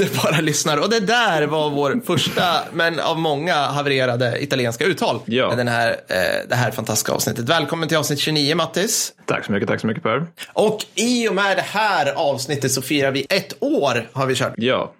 [0.00, 0.80] underbara lyssnare.
[0.80, 2.42] Och det där var vår första,
[2.72, 5.20] men av många havererade italienska uttal.
[5.24, 5.54] Ja.
[5.56, 6.16] Den här, eh,
[6.48, 7.48] det här fantastiska avsnittet.
[7.48, 9.12] Välkommen till avsnitt 29, Mattis.
[9.26, 10.26] Tack så mycket, tack så mycket Per.
[10.52, 14.54] Och i och med det här avsnittet så firar vi ett år har vi kört.
[14.56, 14.92] Ja,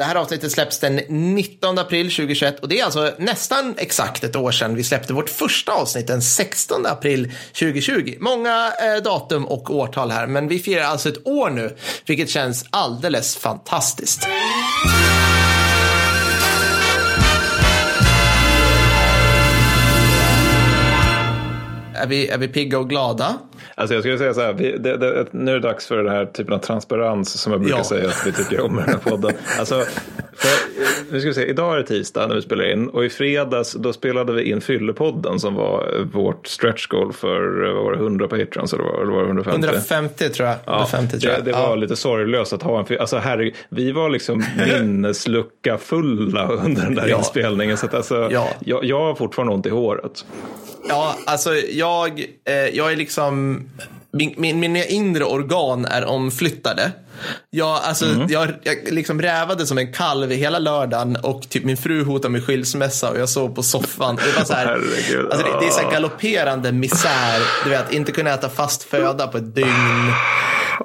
[0.00, 4.36] det här avsnittet släpps den 19 april 2021 och det är alltså nästan exakt ett
[4.36, 8.16] år sedan vi släppte vårt första avsnitt den 16 april 2020.
[8.20, 11.76] Många eh, datum och årtal här, men vi firar alltså ett år nu,
[12.06, 14.28] vilket känns alldeles fantastiskt.
[21.94, 23.38] Är vi, är vi pigga och glada?
[23.74, 26.08] Alltså jag skulle säga så här, vi, det, det, nu är det dags för den
[26.12, 27.84] här typen av transparens som jag brukar Ja.
[27.84, 29.32] säga att vi tycker om i den här podden.
[29.58, 29.74] Alltså,
[30.36, 30.50] för,
[31.12, 33.72] nu ska vi se, idag är det tisdag när vi spelar in och i fredags
[33.72, 37.98] då spelade vi in Fyllepodden som var eh, vårt stretch goal för eh, var det,
[37.98, 39.66] 100 patrons eller var, eller var det 150?
[39.66, 40.56] 150 tror jag.
[40.66, 41.44] 150 tror jag.
[41.44, 41.74] det, det var Ja.
[41.74, 47.06] lite sorglöst att ha en, alltså herregud, vi var liksom minneslucka fulla under den där
[47.08, 47.18] Ja.
[47.18, 47.76] inspelningen.
[47.76, 48.48] Så att alltså, Ja.
[48.60, 50.24] jag, jag har fortfarande ont i håret.
[50.88, 53.62] Ja, alltså jag, eh, jag är liksom,
[54.12, 56.92] min, min, mina inre organ är omflyttade.
[57.50, 62.04] Jag, alltså, jag, jag liksom rävade som en kalv hela lördagen och typ min fru
[62.04, 64.16] hotade med skilsmässa och jag sov på soffan.
[64.16, 64.66] Det var så här,
[65.30, 67.40] alltså, det, det är så här galopperande misär.
[67.64, 70.12] Du vet, inte kunna äta fast föda på ett dygn.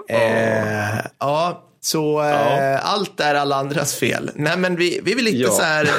[0.09, 4.31] Eh, ja, så eh, allt är alla andras fel.
[4.35, 5.51] Nej, men vi, vi är väl lite Ja.
[5.51, 5.89] så här,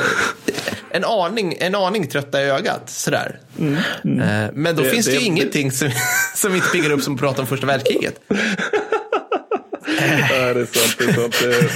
[0.96, 2.90] en aning, en aning trötta i ögat.
[2.90, 3.38] Sådär.
[3.58, 3.66] Eh,
[4.52, 5.90] Men då Det- finns det, ju det- ingenting som,
[6.34, 8.20] som inte piggar upp som att prata om första världskriget.
[10.30, 10.96] Ja, det är sant.
[10.98, 11.36] Det är sant.
[11.42, 11.70] Det är...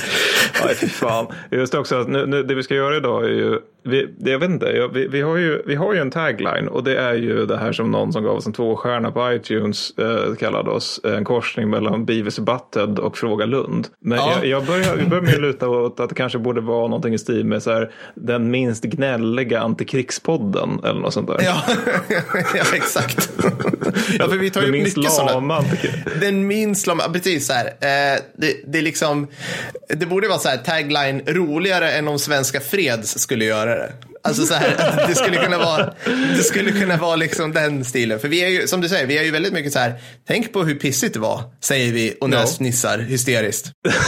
[0.68, 1.26] Aj, fan.
[1.50, 4.50] Just också, att nu, nu, det vi ska göra idag är ju, vi, jag vet
[4.50, 7.56] inte, vi, vi, har ju, vi har ju en tagline och det är ju det
[7.56, 11.70] här som någon som gav oss en tvåstjärna på iTunes eh, kallade oss, en korsning
[11.70, 13.88] mellan Beavis och Butthead och Fråga Lund.
[14.00, 14.32] Men Ja.
[14.36, 17.18] jag, jag börjar, jag börjar med luta åt att det kanske borde vara någonting i
[17.18, 21.40] stil med så här, den minst gnälliga antikrigspodden eller något sånt där.
[21.42, 21.62] Ja,
[22.54, 23.30] ja exakt.
[24.18, 25.64] Ja, för vi tar ju den minst mycket lama.
[26.20, 27.66] Den minst lama, precis så här.
[27.66, 29.26] Eh, det, det liksom,
[29.88, 34.09] det borde vara så här tagline roligare än om Svenska Freds skulle göra det.
[34.24, 35.94] Alltså så här, det skulle kunna vara,
[36.36, 38.18] det skulle kunna vara liksom den stilen.
[38.20, 39.94] För vi är ju, som du säger, vi är ju väldigt mycket så här,
[40.28, 43.66] tänk på hur pissigt det var, säger vi och näsfnissar hysteriskt.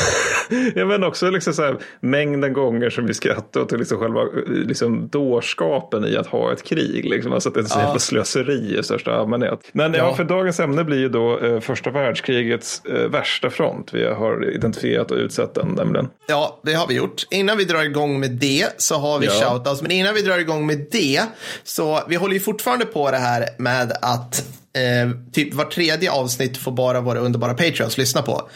[0.74, 5.08] Ja, men också liksom så här, mängden gånger som vi skrattar åt liksom själva liksom
[5.08, 7.04] dårskapen i att ha ett krig.
[7.04, 7.32] Liksom.
[7.32, 7.98] Alltså att det är så Ja.
[7.98, 9.60] slöseri i största allmänhet.
[9.72, 9.98] Men ja.
[9.98, 10.14] Ja.
[10.16, 13.94] för dagens ämne blir ju då eh, första världskrigets eh, värsta front.
[13.94, 16.08] Vi har identifierat och utsett den nämligen.
[16.28, 17.22] Ja, det har vi gjort.
[17.30, 19.32] Innan vi drar igång med det så har vi Ja.
[19.32, 19.82] shoutouts.
[19.82, 21.22] Men innan vi drar igång med det
[21.64, 24.44] så vi håller ju fortfarande på det här med att
[24.76, 28.50] eh, typ var tredje avsnitt får bara våra underbara patreons lyssna på.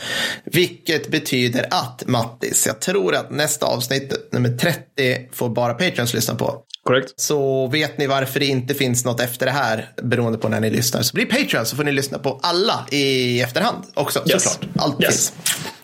[0.44, 6.34] Vilket betyder att Mattis, jag tror att nästa avsnitt, nummer 30, får bara patreons lyssna
[6.34, 6.62] på.
[6.84, 7.12] Korrekt?
[7.16, 10.70] Så vet ni varför det inte finns något efter det här, beroende på när ni
[10.70, 14.42] lyssnar, så blir Patreon så får ni lyssna på alla i efterhand också, Yes.
[14.44, 14.70] såklart.
[14.78, 15.10] Allt Yes.
[15.10, 15.32] finns.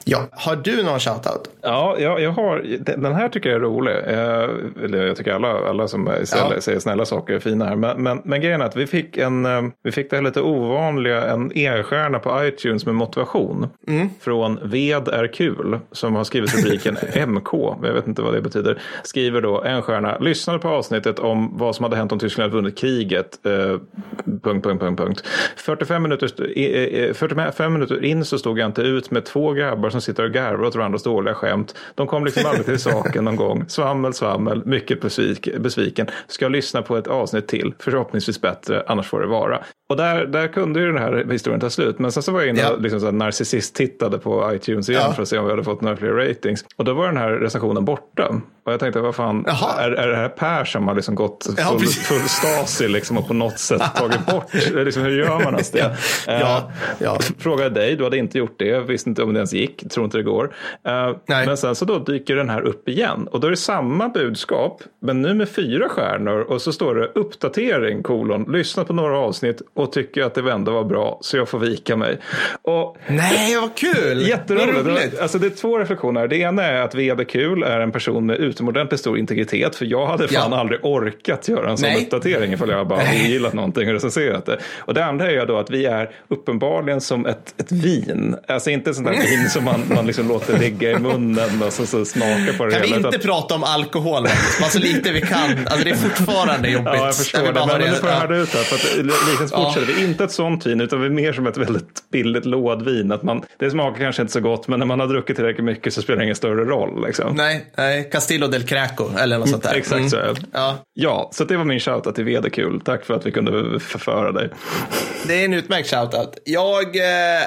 [0.04, 1.50] Ja, har du någon shoutout?
[1.62, 2.64] Ja, jag, jag har,
[3.00, 3.92] den här tycker jag är rolig.
[3.92, 6.60] Eh, eller jag tycker alla, alla som snälla, Ja.
[6.60, 7.76] säger snälla saker är fina här.
[7.76, 10.40] Men, men, men grejen är att vi fick, en, eh, vi fick det här lite
[10.40, 13.66] ovanliga, en e-stjärna på iTunes med motivation.
[14.20, 16.96] Från Ved är kul, som har skrivit rubriken
[17.28, 17.52] MK.
[17.82, 18.78] Jag vet inte vad det betyder.
[19.04, 20.18] Skriver då en stjärna.
[20.18, 23.46] Lyssnade på avsnittet om vad som hade hänt om Tyskland hade vunnit kriget.
[23.46, 23.52] Eh,
[24.42, 25.24] punkt, punkt, punkt, punkt.
[25.56, 26.64] 45 minuter, st-
[27.00, 30.24] eh, eh, 45 minuter in så stod jag inte ut med två grabbar som sitter
[30.24, 31.74] och garvar åt varandras dåliga skämt.
[31.94, 33.64] De kom liksom aldrig till saken någon gång.
[33.68, 36.06] Svammel, svammel, mycket besvik, besviken.
[36.28, 39.62] Ska lyssna på ett avsnitt till, förhoppningsvis bättre, annars får det vara.
[39.90, 41.98] Och där, där kunde ju den här historien ta slut.
[41.98, 42.72] Men sen så var jag inne Ja.
[42.72, 45.12] och liksom narcissist-tittade på iTunes igen Ja.
[45.12, 46.64] för att se om vi hade fått några fler ratings.
[46.76, 48.40] Och då var den här recensionen borta.
[48.64, 49.80] Och jag tänkte, vad fan, Jaha.
[49.82, 52.06] är, är det här Per som har liksom gått Ja, full, precis.
[52.08, 54.54] full Stasi liksom och på något sätt tagit bort?
[54.74, 55.78] liksom, hur gör man ens det?
[55.78, 57.18] Ja, Eh, ja, ja.
[57.38, 60.16] Frågade dig, du hade inte gjort det, visste inte om det ens gick, tror inte
[60.16, 60.54] det går.
[61.26, 61.46] Nej.
[61.46, 64.82] Men sen så då dyker den här upp igen och då är det samma budskap,
[65.02, 69.62] men nu med fyra stjärnor och så står det uppdatering, kolon, lyssna på några avsnitt
[69.74, 72.18] och tycker att det ändå var bra så jag får vika mig.
[72.62, 74.22] Och Nej, vad kul!
[74.28, 74.74] Jätteroligt.
[74.76, 75.20] Vad roligt.
[75.20, 76.28] alltså det är två reflektioner.
[76.28, 79.76] Det ena är att VD Kul är en person med utomordentligt stor integritet.
[79.76, 80.58] För jag hade fan Ja.
[80.60, 82.02] aldrig orkat göra en sån Nej.
[82.04, 84.58] uppdatering ifall jag bara gillat någonting och recenserat det.
[84.78, 88.36] Och det andra är ju då att vi är uppenbarligen som ett, ett vin.
[88.48, 91.72] Alltså inte ett sånt där vin som man, man liksom låter ligga i munnen och
[91.72, 92.96] så, så smaka på det Kan vi hela.
[92.96, 94.22] inte utan- prata om alkohol?
[94.60, 95.38] Bara så lite vi kan.
[95.66, 96.88] Alltså det är fortfarande jobbigt.
[96.94, 97.52] Ja, jag förstår det.
[97.52, 98.20] Men nu får jag Ja.
[98.20, 98.62] härda ut här.
[98.62, 98.76] För
[99.44, 99.72] att Ja.
[99.74, 103.12] känner vi inte ett sånt vin utan vi är mer som ett väldigt billigt lådvin.
[103.12, 105.92] Att man, det smakar kanske inte så gott men när man har druckit tillräckligt mycket
[105.94, 107.06] så spelar det ingen större roll.
[107.06, 107.34] Liksom.
[107.36, 109.74] Nej, nej, Castillo del Craco eller något sånt där.
[109.74, 110.10] Exakt Mm.
[110.10, 110.40] så är det.
[110.52, 112.80] Ja, Ja, så det var min shoutout till Vederkul.
[112.84, 114.50] Tack för att vi kunde förföra dig.
[115.26, 116.38] det är en utmärkt shoutout.
[116.44, 117.02] Jag, eh,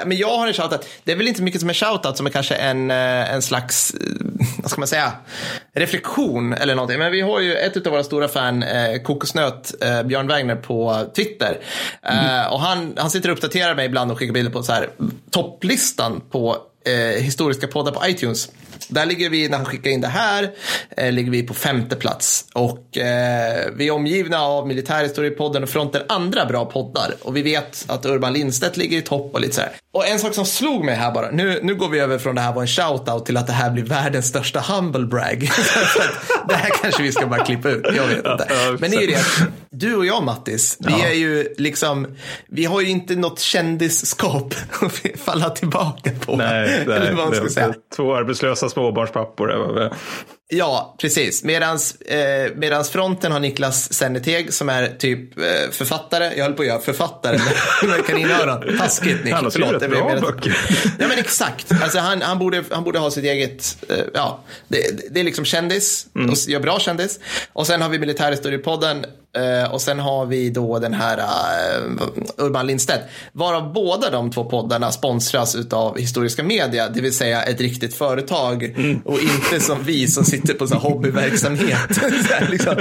[0.06, 0.88] men jag har en shoutout.
[1.04, 3.94] Det är väl inte mycket som en shoutout som är kanske en, eh, en slags,
[3.94, 4.00] eh,
[4.62, 5.12] vad ska man säga,
[5.74, 6.98] reflektion eller någonting.
[6.98, 8.64] Men vi har ju ett av våra stora fan,
[9.04, 11.58] Kokosnöt, Björn Wagner på Twitter.
[12.02, 14.88] Eh, och han, han sitter och uppdaterar mig ibland och skickar bilder på så här,
[15.30, 16.56] topplistan på
[16.86, 18.48] eh, historiska poddar på iTunes.
[18.88, 20.50] Där ligger vi, när han skickar in det här,
[20.96, 22.44] eh, ligger vi på femte plats.
[22.52, 27.14] Och eh, vi är omgivna av Militärhistoriepodden och Fronten andra bra poddar.
[27.22, 29.70] Och vi vet att Urban Lindstedt ligger i topp och lite så här.
[29.92, 32.40] Och en sak som slog mig här bara, nu, nu går vi över från det
[32.40, 35.50] här var en shoutout till att det här blir världens största humble brag.
[36.48, 38.48] Det här kanske vi ska bara klippa ut, jag vet inte.
[38.78, 39.18] Men det är ju det,
[39.70, 42.06] du och jag Mattis, vi är ju liksom,
[42.48, 46.36] vi har ju inte något kändisskap att falla tillbaka på.
[46.36, 47.74] Nej, nej Eller vad man ska säga.
[47.96, 49.90] två arbetslösa småbarnspappor.
[50.48, 51.44] Ja, precis.
[51.44, 56.32] Medans, eh, medans fronten har Niklas Senneteg som är typ eh, författare.
[56.36, 57.38] Jag höll på att göra författare
[57.88, 58.78] med, kaninöron.
[58.78, 59.34] Taskigt Nick.
[59.34, 60.56] Han har skrivit Förlåt, det blev bra böcker.
[60.98, 61.72] Ja men exakt.
[61.82, 65.44] Alltså, han, han, borde, han borde ha sitt eget, eh, ja, det, det är liksom
[65.44, 66.30] kändis, Mm.
[66.30, 67.20] och gör bra kändis.
[67.52, 69.04] Och sen har vi Militärhistoriepodden
[69.36, 71.92] eh, och sen har vi då den här uh,
[72.36, 73.02] Urban Lindstedt.
[73.32, 78.64] Varav båda de två poddarna sponsras av Historiska Media, det vill säga ett riktigt företag
[78.64, 79.00] Mm.
[79.04, 81.94] och inte som vi som sitter på så här hobbyverksamhet.
[81.94, 82.00] så
[82.34, 82.74] här, liksom,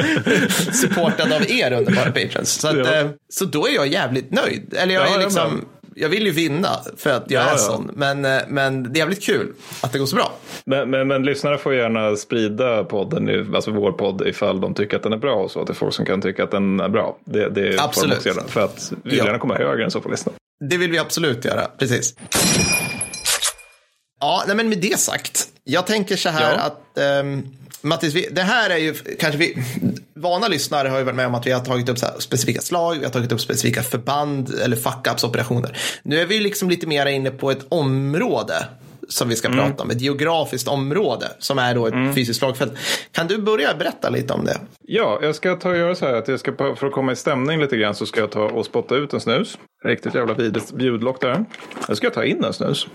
[0.74, 2.50] supportad av er underbara patrons.
[2.50, 2.94] Så, att, Ja.
[3.00, 4.74] eh, så då är jag jävligt nöjd.
[4.78, 5.66] Eller jag Ja, är liksom,
[5.98, 7.57] jag vill ju vinna för att jag Ja, är ja.
[7.57, 7.92] sån.
[7.94, 10.31] Men, eh, men det är jävligt kul att det går så bra.
[10.66, 15.04] Men, men, men lyssnare får gärna sprida podden, alltså vår podd, ifall de tycker att
[15.04, 15.66] den är bra och så.
[15.66, 17.18] Till folk som kan tycka att den är bra.
[17.25, 18.18] Det, det Absolut.
[18.18, 18.44] också göra.
[18.48, 19.25] För att vi vill Ja.
[19.25, 20.34] gärna komma högre än så på listan.
[20.69, 22.16] Det vill vi absolut göra, precis.
[24.20, 25.48] Ja, nej, men med det sagt.
[25.64, 26.58] Jag tänker så här Ja.
[26.64, 27.44] att ehm,
[27.82, 29.64] Mattis, vi, det här är ju kanske vi,
[30.14, 33.06] vana lyssnare har ju varit med om att vi har tagit upp specifika slag, vi
[33.06, 35.78] har tagit upp specifika förband eller fuck-ups operationer.
[36.04, 38.66] Nu är vi liksom lite mer inne på ett område
[39.10, 39.60] som vi ska Mm.
[39.60, 42.74] prata om, ett geografiskt område som är då ett fysiskt slagfält.
[43.12, 44.58] Kan du börja berätta lite om det?
[44.88, 47.16] Ja, jag ska ta och göra så här att jag ska, för att komma i
[47.16, 49.58] stämning lite grann så ska jag ta och spotta ut en snus.
[49.86, 51.46] Riktigt jävla vidrigt bjudlock där.
[51.90, 52.88] Nu ska jag ta in en snus.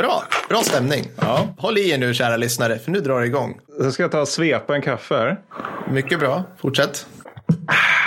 [0.00, 1.04] Bra, bra stämning.
[1.20, 1.48] Ja.
[1.58, 3.60] Håll i er nu kära lyssnare, för nu drar det igång.
[3.82, 5.40] Så ska jag ta och svepa en kaffe här.
[5.92, 7.06] Mycket bra, fortsätt.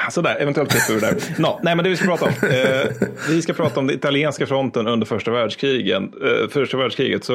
[0.09, 1.15] Sådär, eventuellt klipper vi där.
[1.41, 2.31] Nå, nej, men det vi ska prata om.
[2.49, 6.01] Eh, vi ska prata om den italienska fronten under första världskriget.
[6.01, 7.33] Eh, första världskriget, så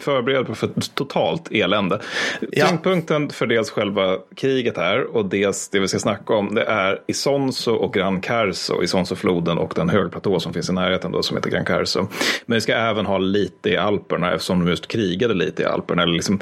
[0.00, 2.00] förbered på för totalt elände.
[2.50, 2.66] Ja.
[2.68, 6.98] Tyngdpunkten för dels själva kriget här och dels det vi ska snacka om, det är
[7.06, 11.50] Isonzo och Gran Carso, Isonzo-floden och den högplatå som finns i närheten då som heter
[11.50, 12.06] Gran Carso.
[12.46, 16.02] Men vi ska även ha lite i Alperna eftersom de just krigade lite i Alperna,
[16.02, 16.40] eller liksom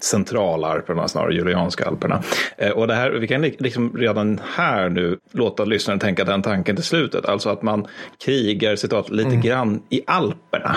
[0.00, 2.22] centralalperna snarare, Julianska alperna.
[2.58, 6.42] Eh, och det här, vi kan li- liksom redan här nu låta lyssnaren tänka den
[6.42, 7.86] tanken till slutet, alltså att man
[8.24, 10.76] krigar citat lite grann i Alperna.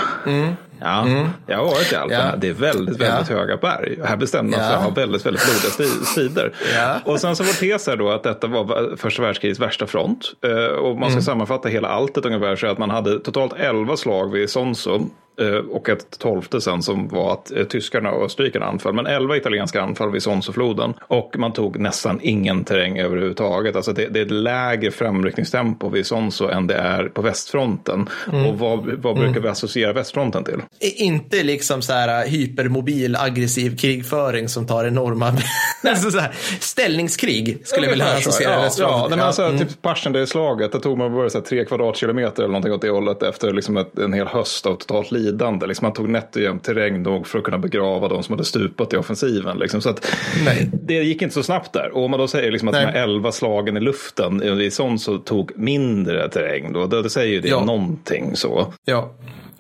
[0.82, 1.08] Ja,
[1.48, 2.30] jag har varit i Alperna.
[2.34, 2.36] Ja.
[2.38, 3.36] Det är väldigt, väldigt Ja.
[3.36, 4.00] höga berg.
[4.06, 4.82] Här bestämde man sig Ja.
[4.82, 6.54] för att ha väldigt, väldigt blodiga sidor.
[6.76, 6.96] Ja.
[7.06, 10.26] Och sen så var tes här då att detta var första världskrigets värsta front.
[10.46, 11.22] Eh, Och man ska Mm.
[11.22, 15.02] sammanfatta hela alltet ungefär så att man hade totalt 11 slag vid Sonso.
[15.40, 18.94] Eh, Och ett tolfte sen som var att eh, tyskarna och österrikarna anföll.
[18.94, 20.94] Men 11 italienska anfall vid Sonsofloden.
[21.02, 23.76] Och man tog nästan ingen terräng överhuvudtaget.
[23.76, 28.10] Alltså det, det är ett lägre framryckningstempo vid Sonso än det är på västfronten.
[28.34, 28.46] Mm.
[28.46, 30.62] Och vad, vad brukar vi associera västfronten till?
[30.80, 35.34] Inte liksom så här hypermobil aggressiv krigföring som tar enorma
[35.88, 39.10] alltså så här, ställningskrig skulle jag vilja associera ja, västfronten ja, till.
[39.10, 39.68] nej, men alltså, Mm.
[39.68, 43.24] Typ Passchendaele-slaget, där tog man bara så här, tre kvadratkilometer eller någonting åt det hållet
[43.24, 45.68] efter liksom ett, en hel höst av totalt lidande.
[45.68, 48.46] Liksom, man tog nätt och jämnt terräng nog för att kunna begrava de som hade
[48.46, 49.58] stupat i offensiven.
[49.58, 49.82] Liksom.
[49.82, 50.06] Så att,
[50.46, 50.70] Nej.
[50.84, 51.92] Det gick inte så snabbt där.
[51.94, 52.86] Och om man då säger liksom att Nej.
[52.86, 57.10] de här elva slagen i luften, i sånt så tog mindre terräng, då, då, då
[57.10, 57.66] säger ju det Ja.
[57.66, 58.74] någonting så.
[58.86, 59.16] Ja,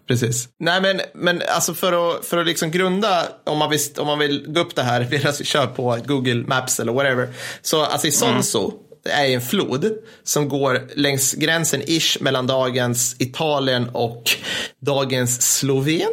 [0.07, 0.49] precis.
[0.59, 4.19] Nej, men, men alltså för att, för att liksom grunda, om man, vill, om man
[4.19, 7.27] vill gå upp det här medan vi kör på Google Maps eller whatever.
[7.61, 8.73] Så alltså i Sonso
[9.05, 9.91] är en flod
[10.23, 14.23] som går längs gränsen ish mellan dagens Italien och
[14.79, 16.09] dagens Slovenien.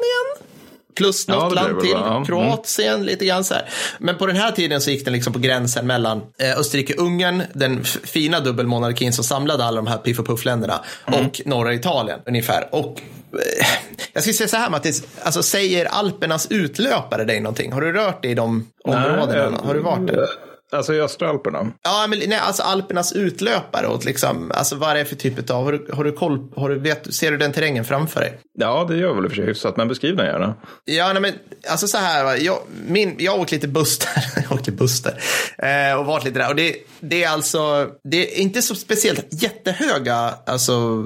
[0.97, 1.91] Plus Ja, något blir land det till?
[1.91, 2.11] Ja.
[2.11, 2.25] Mm.
[2.25, 3.69] Kroatien, lite grann så här.
[3.99, 7.85] Men på den här tiden så gick den liksom på gränsen mellan eh, Österrike-Ungern, den
[7.85, 11.27] fina dubbelmonarkin som samlade alla de här piff och puff-länderna, Mm.
[11.27, 12.69] och norra Italien ungefär.
[12.75, 13.01] Och
[13.33, 13.67] eh,
[14.13, 17.73] jag skulle säga så här Mattis, alltså säger Alpernas utlöpare dig någonting?
[17.73, 19.51] Har du rört dig i de områdena?
[19.51, 20.27] Nej, Har du varit där?
[20.73, 21.73] Alltså i östra Alperna?
[21.83, 23.87] Ja, men nej, alltså Alpernas utlöpare.
[23.87, 26.69] Och liksom, alltså vad är det för typ av, har du, har du koll, har
[26.69, 28.39] du, vet, ser du den terrängen framför dig?
[28.59, 30.55] Ja, det gör väl i och för sig hyfsat, men beskriv den gärna.
[30.85, 31.35] Ja, nej, men
[31.69, 34.67] alltså så här, va, jag, min, jag har åkt lite buss där, jag har åkt
[34.67, 35.23] lite buss där,
[35.59, 36.49] eh, och varit lite där.
[36.49, 41.05] Och det, det är alltså, det är inte så speciellt jättehöga alltså,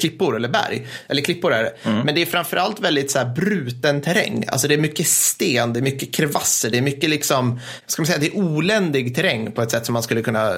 [0.00, 2.06] klippor eller berg, eller klippor är det, mm.
[2.06, 4.44] men det är framförallt väldigt så här bruten terräng.
[4.48, 8.06] Alltså det är mycket sten, det är mycket krevasser, det är mycket liksom, ska man
[8.06, 8.36] säga, det är
[8.92, 10.56] oländig terräng på ett sätt som man skulle kunna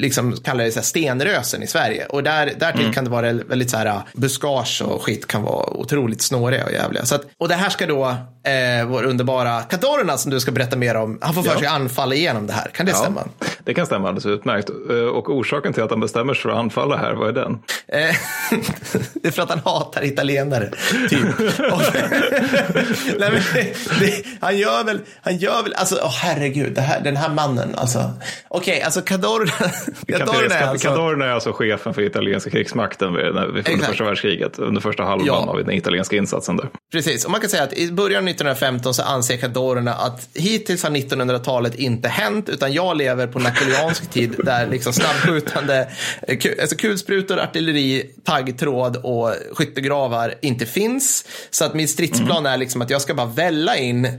[0.00, 2.06] liksom kalla det så stenrösen i Sverige.
[2.06, 2.92] Och där, därtill mm.
[2.92, 7.04] kan det vara väldigt så här, buskage och skit kan vara otroligt snåriga och jävliga.
[7.04, 10.76] Så att, och det här ska då eh, vår underbara Kadorna som du ska berätta
[10.76, 11.70] mer om, han får för sig ja.
[11.70, 12.70] anfalla igenom det här.
[12.74, 13.24] Kan det ja, stämma?
[13.64, 14.70] Det kan stämma alldeles utmärkt.
[14.90, 17.52] Eh, och orsaken till att han bestämmer sig för att anfalla här, vad är den?
[17.88, 17.98] Eh,
[19.14, 20.70] det är för att han hatar italienare,
[21.10, 21.20] typ.
[23.18, 23.42] nej, men,
[24.00, 27.98] det, han gör väl, han gör väl, alltså oh, herregud, här, den här mannen, alltså.
[28.48, 29.52] Okej, okay, alltså Cadorna.
[30.08, 34.80] Cadorna är, alltså, Cadorna är alltså chefen för italienska krigsmakten vid, vid första världskriget, under
[34.80, 35.46] första halvan ja.
[35.48, 36.68] av den italienska insatsen där.
[36.92, 40.82] Precis, och man kan säga att i början av 1915 så anser Cadorna att hittills
[40.82, 45.88] har 1900-talet inte hänt, utan jag lever på napoleonsk tid där liksom snabbskjutande,
[46.60, 51.24] alltså kulsprutor, artilleri, taggtråd och skyttegravar inte finns.
[51.50, 52.52] Så att min stridsplan mm.
[52.52, 54.12] är liksom att jag ska bara välla in eh,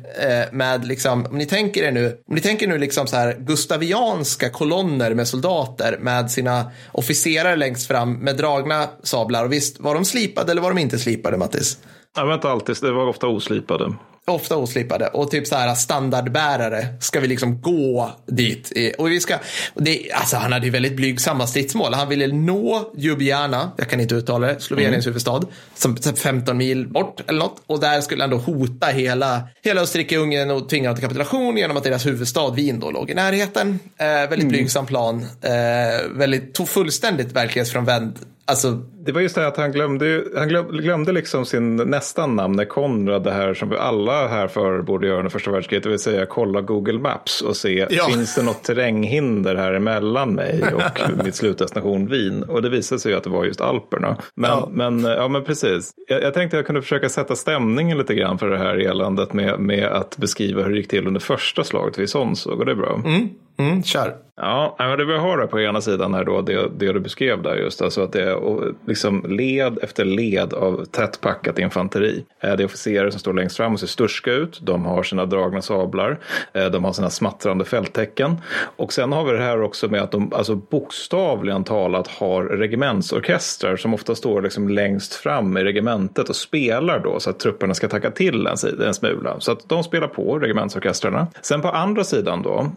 [0.52, 4.50] med, liksom, om ni tänker er nu, om ni tänker nu liksom så här gustavianska
[4.50, 5.61] kolonner med soldater
[6.00, 9.46] med sina officerare längst fram med dragna sablar.
[9.46, 11.78] Och visst, var de slipade eller var de inte slipade, Mattis?
[12.18, 13.94] Nej, vet inte alltid, det var ofta oslipade.
[14.28, 18.72] Ofta oslipade och typ så här standardbärare ska vi liksom gå dit.
[18.98, 19.36] Och vi ska,
[19.76, 21.94] det, alltså han hade ju väldigt blygsamma stridsmål.
[21.94, 25.06] Han ville nå Ljubljana, jag kan inte uttala det, Sloveniens mm.
[25.06, 25.42] huvudstad,
[25.76, 27.64] som 15 mil bort eller något.
[27.68, 31.78] Och där skulle han då hota hela, hela Österrike-Ungern och tvinga dem till kapitulation genom
[31.78, 33.80] att deras huvudstad Wien då låg i närheten.
[33.98, 34.50] Eh, väldigt mm.
[34.50, 38.20] blygsam plan, eh, väldigt fullständigt verklighetsfrånvänd
[38.52, 38.72] Alltså,
[39.06, 43.32] det var just det att han glömde, han glömde liksom sin nästan namn, Konrad, det
[43.32, 46.62] här som vi alla här för borde göra under första världskriget, det vill säga kolla
[46.62, 48.06] Google Maps och se, ja.
[48.06, 52.44] finns det något terränghinder här emellan mig och mitt slutdestination Wien?
[52.44, 54.18] Och det visade sig att det var just Alperna.
[54.36, 54.70] Men, ja.
[54.72, 58.40] men, ja, men precis, jag, jag tänkte att jag kunde försöka sätta stämningen lite grann
[58.40, 62.00] för det här eländet med, med att beskriva hur det gick till under första slaget
[62.00, 63.02] vid Sonsog, och det är bra.
[63.06, 63.30] Mm.
[63.58, 64.16] Mm, kör.
[64.44, 67.82] Ja, det vi har på ena sidan här då, det, det du beskrev där just,
[67.82, 72.26] alltså att det är liksom led efter led av tätt packat infanteri.
[72.40, 74.60] Eh, det är officerare som står längst fram och ser sturska ut.
[74.62, 76.20] De har sina dragna sablar.
[76.54, 78.38] Eh, de har sina smattrande fälttecken.
[78.76, 83.76] Och sen har vi det här också med att de alltså bokstavligen talat har regementsorkestrar
[83.76, 87.88] som ofta står liksom längst fram i regementet och spelar då så att trupperna ska
[87.88, 89.40] tacka till en, en smula.
[89.40, 91.28] Så att de spelar på regementsorkestrarna.
[91.42, 92.72] Sen på andra sidan då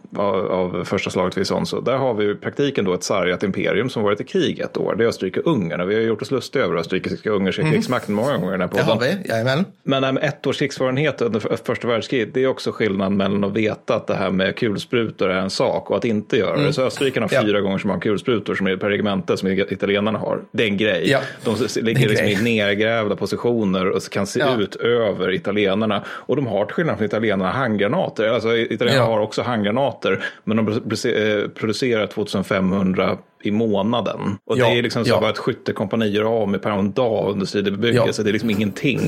[0.49, 1.81] av första slaget vid Sonso.
[1.81, 4.95] Där har vi i praktiken då ett sargat imperium som varit i krig ett år.
[4.95, 5.85] Det är Österrike-Ungern.
[5.87, 7.73] Vi har gjort oss lustiga över österrikiska ungerska mm.
[7.73, 8.51] krigsmakten många gånger.
[8.51, 9.65] Den här det har vi, jajamän.
[9.83, 13.95] Men med ett års krigsfarenhet under första världskriget, det är också skillnaden mellan att veta
[13.95, 16.65] att det här med kulsprutor är en sak och att inte göra mm.
[16.65, 16.73] det.
[16.73, 17.59] Så Österrike har fyra ja.
[17.59, 20.39] gånger så många kulsprutor som är per regemente som italienarna har.
[20.51, 21.09] Det är en grej.
[21.09, 21.19] Ja.
[21.43, 24.57] De ligger liksom i nergrävda positioner och kan se ja.
[24.59, 26.03] ut över italienarna.
[26.07, 28.27] Och de har till skillnad från italienarna handgranater.
[28.27, 30.23] Alltså italienarna har också handgranater.
[30.43, 30.65] Men de
[31.05, 34.37] Eh, producerar 2500 i månaden.
[34.45, 35.19] Och ja, det är liksom så ja.
[35.19, 38.21] bara ett skyttekompani gör av med per en dag under sidebebyggelse.
[38.21, 38.23] Ja.
[38.23, 38.99] Det är liksom ingenting.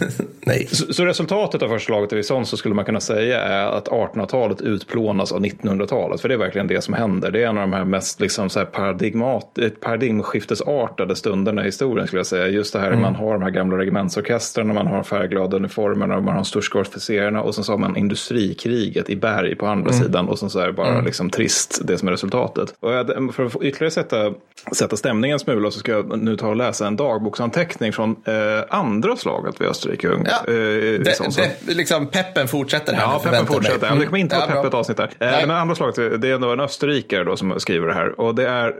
[0.46, 0.66] Nej.
[0.66, 4.60] Så, så, resultatet av förslaget i sånt så skulle man kunna säga är att 1800-talet
[4.60, 6.20] utplånas av 1900-talet.
[6.20, 7.30] För det är verkligen det som händer.
[7.30, 12.06] Det är en av de här mest liksom så här paradigmat, paradigmskiftesartade stunderna i historien
[12.06, 12.48] skulle jag säga.
[12.48, 13.00] Just det här mm.
[13.00, 17.54] man har de här gamla regementsorkestrarna, man har färgglada uniformerna, man har sturska officerarna och
[17.54, 20.02] sen så har man industrikriget i berg på andra mm.
[20.02, 21.04] sidan och sen så är det bara mm.
[21.04, 22.74] liksom trist det som är resultatet.
[22.80, 26.36] Och för att få ytterligare ytterligare sätta, sätta stämningen en smula så ska jag nu
[26.36, 30.08] ta och läsa en dagboksanteckning från eh, andra slaget vid Österrike.
[30.08, 33.02] Ja, eh, liksom peppen fortsätter här.
[33.02, 33.86] Ja, peppen fortsätter.
[33.86, 33.98] Mm.
[33.98, 35.10] Det kommer inte vara ja, peppet avsnitt där.
[35.18, 38.20] Eh, men andra slaget, det är ändå en österrikare då som skriver det här.
[38.20, 38.74] Och det är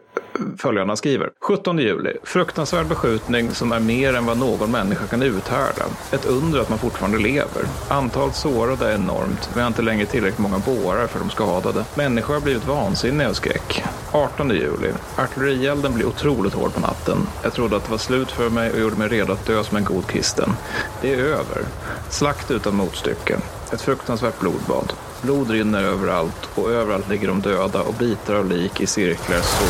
[0.59, 1.31] följande han skriver.
[1.41, 2.17] 17 juli.
[2.23, 5.85] Fruktansvärd beskjutning som är mer än vad någon människa kan uthärda.
[6.13, 7.63] Ett under att man fortfarande lever.
[7.89, 9.51] Antalet sårade är enormt.
[9.55, 11.85] Vi har inte längre tillräckligt många bårar för de skadade.
[11.95, 13.83] Människor har blivit vansinniga av skräck.
[14.13, 14.86] 18 juli.
[15.17, 17.19] Artillerielden blev otroligt hård på natten.
[17.43, 19.77] Jag trodde att det var slut för mig och gjorde mig redo att dö som
[19.77, 20.53] en god kristen.
[21.01, 21.63] Det är över.
[22.11, 23.37] Slakt utan motstycke.
[23.73, 24.93] Ett fruktansvärt blodbad.
[25.23, 29.65] Blod rinner överallt och överallt ligger de döda och bitar av lik i cirklar så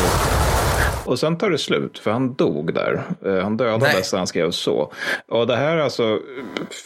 [1.07, 3.03] och sen tar det slut, för han dog där.
[3.25, 4.93] Eh, han dödades när han skrev så.
[5.27, 6.19] Och det här är alltså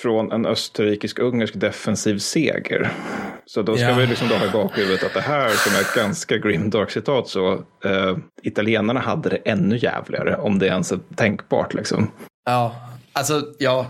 [0.02, 2.92] från en österrikisk-ungersk defensiv seger.
[3.46, 3.96] Så då ska Ja.
[3.96, 7.28] vi liksom då ha i bakhuvudet att det här som är ett ganska grimdark citat
[7.28, 7.54] så
[7.86, 12.12] eh, italienarna hade det ännu jävligare om det ens är tänkbart liksom.
[12.46, 12.76] Ja,
[13.14, 13.86] alltså ja.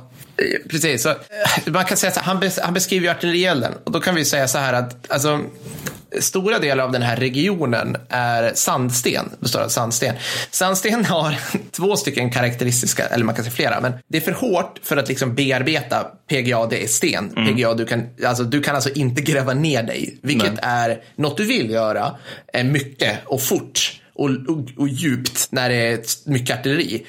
[0.70, 1.16] Precis, så, eh,
[1.74, 4.26] man kan säga så här, han, bes, han beskriver ju artillerielden och då kan vi
[4.26, 5.40] säga så här att alltså,
[6.20, 10.15] stora delar av den här regionen är sandsten, består av sandsten.
[10.51, 11.36] Sandsten har
[11.72, 15.08] två stycken karaktäristiska, eller man kan säga flera, men det är för hårt för att
[15.08, 17.30] liksom bearbeta PGA, det är sten.
[17.30, 21.46] PGA, du kan, alltså, du kan alltså inte gräva ner dig, vilket är något du
[21.46, 22.15] vill göra
[22.53, 27.06] eh, mycket och fort och, och, och djupt när det är mycket artilleri.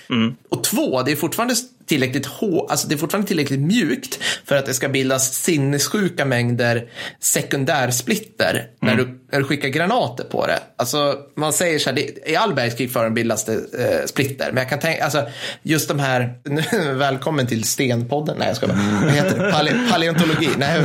[0.49, 1.55] Och två, det är fortfarande
[1.93, 6.89] tillräckligt hå, alltså det är fortfarande tillräckligt mjukt för att det ska bildas sinnessjuka mängder
[7.21, 10.59] sekundärsplitter när, du, när du skickar granater på det.
[10.77, 14.69] Alltså man säger så här, det, i all bergskrigföring bildas det eh, splitter, men jag
[14.69, 15.23] kan tänka, alltså
[15.63, 19.89] just de här, nu, välkommen till Stenpodden, nej jag ska bara, vad heter det, Pale,
[19.91, 20.83] paleontologi, nej,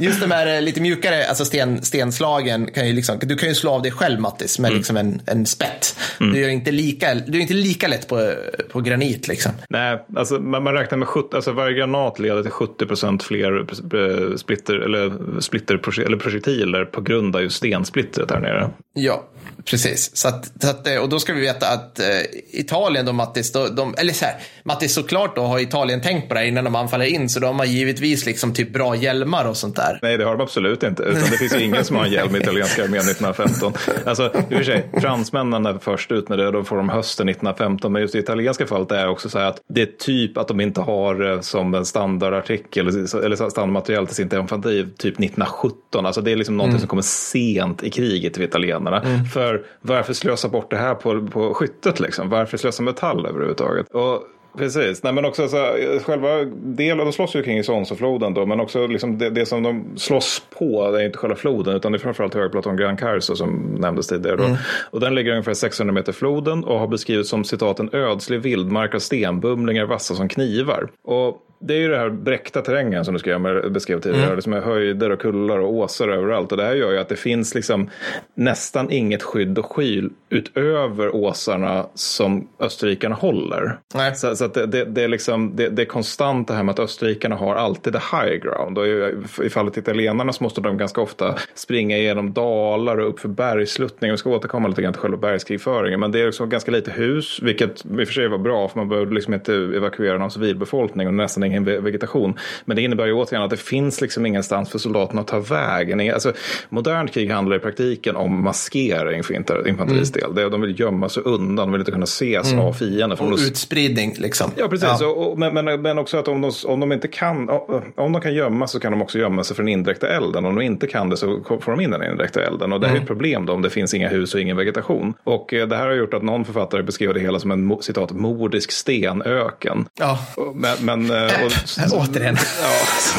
[0.00, 3.54] just de här eh, lite mjukare, alltså sten, stenslagen kan ju liksom, du kan ju
[3.54, 5.96] slå av dig själv Mattis med liksom en, en spett.
[6.18, 8.32] Du är inte lika, du är inte lika lätt på,
[8.72, 9.52] på granit liksom.
[9.68, 13.58] Nej, alltså man, man räknar med 70, alltså varje granat leder till 70 procent fler
[13.58, 18.70] eh, splitter eller, splitter eller projektiler på grund av just stensplittret där nere.
[18.94, 19.24] Ja,
[19.64, 20.16] precis.
[20.16, 22.06] Så att, så att, och då ska vi veta att eh,
[22.52, 26.34] Italien, då, Mattis, då, de, eller så här, Mattis såklart då har Italien tänkt på
[26.34, 29.56] det här innan de anfaller in, så de har givetvis liksom typ bra hjälmar och
[29.56, 29.98] sånt där.
[30.02, 31.02] Nej, det har de absolut inte.
[31.02, 33.72] Utan det finns ju ingen som har en hjälm i italienska armén 1915.
[34.06, 37.28] Alltså, i och för sig, fransmännen är först ut med det då får de hösten
[37.28, 37.92] 1915.
[37.92, 40.48] Men just i italienska fallet är det också så här att det är typ att
[40.48, 46.06] de inte har det som en standardartikel eller standardmaterial till sin infanteriv typ 1917.
[46.06, 49.02] Alltså det är liksom någonting som kommer sent i kriget till italienarna.
[49.32, 52.28] För varför slösa bort det här på, på skyttet liksom?
[52.28, 53.86] Varför slösa metall överhuvudtaget?
[53.90, 54.22] Och
[54.56, 58.60] Precis, Nej, men också så här, själva delen, de slåss ju kring Isonzofloden då, men
[58.60, 61.96] också liksom det, det som de slåss på, det är inte själva floden, utan det
[61.96, 64.36] är framförallt högplaton Gran Carso som nämndes tidigare.
[64.36, 64.56] Då.
[64.90, 68.94] Och den ligger ungefär 600 meter floden och har beskrivits som citat en ödslig vildmark
[68.94, 70.90] av stenbumlingar vassa som knivar.
[71.04, 74.24] Och det är ju det här bräckta terrängen som du skrev, beskrev tidigare.
[74.24, 74.36] Mm.
[74.36, 76.52] Det som är höjder och kullar och åsar överallt.
[76.52, 77.90] Och det här gör ju att det finns liksom
[78.34, 83.78] nästan inget skydd och skyl utöver åsarna som österrikarna håller.
[83.94, 84.14] Nej.
[84.14, 86.78] Så, så det, det, det, är liksom, det, det är konstant det här med att
[86.78, 88.78] österrikarna har alltid the high ground.
[88.78, 93.28] Och i, fallet italienarna så måste de ganska ofta springa igenom dalar och upp för
[93.28, 94.12] bergsluttningar.
[94.12, 96.00] Vi ska återkomma lite grann till själva bergskrigföringen.
[96.00, 98.68] Men det är liksom ganska lite hus, vilket i och för sig var bra.
[98.68, 102.38] För man behövde liksom inte evakuera någon civilbefolkning och nästan ingen vegetation.
[102.64, 106.14] Men det innebär ju återigen att det finns liksom ingenstans för soldaterna att ta vägen.
[106.14, 106.32] Alltså,
[106.68, 109.34] modernt krig handlar i praktiken om maskering för
[109.68, 110.34] infanterins del.
[110.34, 113.18] Det, de vill gömma sig undan, de vill inte kunna ses av fienden.
[113.18, 114.50] Och utspridning liksom.
[114.56, 114.88] Ja, precis.
[115.00, 115.06] Ja.
[115.06, 117.48] Och, men, men, men också att om de, om de inte kan,
[117.96, 120.44] om de kan gömma så kan de också gömma sig för den indirekta elden.
[120.44, 122.72] Om de inte kan det så får de in den indirekta elden.
[122.72, 125.14] Och det här är ett problem då om det finns inga hus och ingen vegetation.
[125.24, 128.10] Och eh, det här har gjort att någon författare beskriver det hela som en citat
[128.12, 129.86] mordisk stenöken.
[129.98, 130.18] Ja.
[130.54, 131.10] Men, men
[131.44, 132.36] och, Återigen.
[132.62, 132.68] Ja,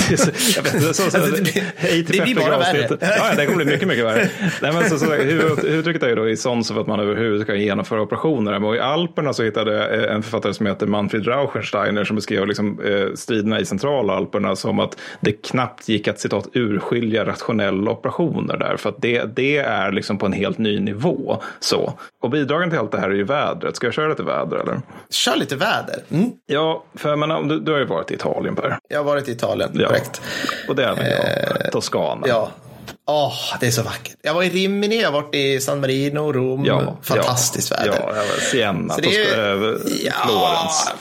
[0.09, 2.87] det, så, jag vet, så, så, Alltså, det blir- hej till det blir bara värre.
[3.01, 4.29] Ja, det kommer bli mycket, mycket värre.
[4.61, 6.99] Nej, men så, så, huvud, huvuduttrycket är ju då i sånt så för att man
[6.99, 8.63] överhuvudtaget kan genomföra operationer.
[8.63, 12.79] Och i Alperna så hittade jag en författare som heter Manfred Rauschensteiner som beskrev liksom,
[12.85, 18.77] eh, striderna i centralalperna som att det knappt gick att citat urskilja rationella operationer där.
[18.77, 21.41] För att det, det är liksom på en helt ny nivå.
[21.59, 21.93] Så.
[22.21, 23.75] Och bidragen till allt det här är ju vädret.
[23.75, 24.81] Ska jag köra lite väder eller?
[25.09, 25.95] Kör lite väder.
[26.11, 26.29] Mm.
[26.45, 28.77] Ja, för jag menar, du, du har ju varit Italien Per.
[28.87, 29.87] Jag har varit i Italien, Ja.
[29.87, 30.21] korrekt.
[30.67, 31.71] Och det är även jag.
[31.71, 32.27] Toscana.
[32.27, 32.49] Ja.
[33.05, 34.15] Åh, det är så vackert.
[34.21, 36.65] Jag var i Rimini, jag har varit i San Marino, Rom.
[36.65, 37.99] Ja, Fantastiskt ja, väder.
[38.07, 40.91] Ja, ja, Siena, Så det är- Tosca- eh, Florens.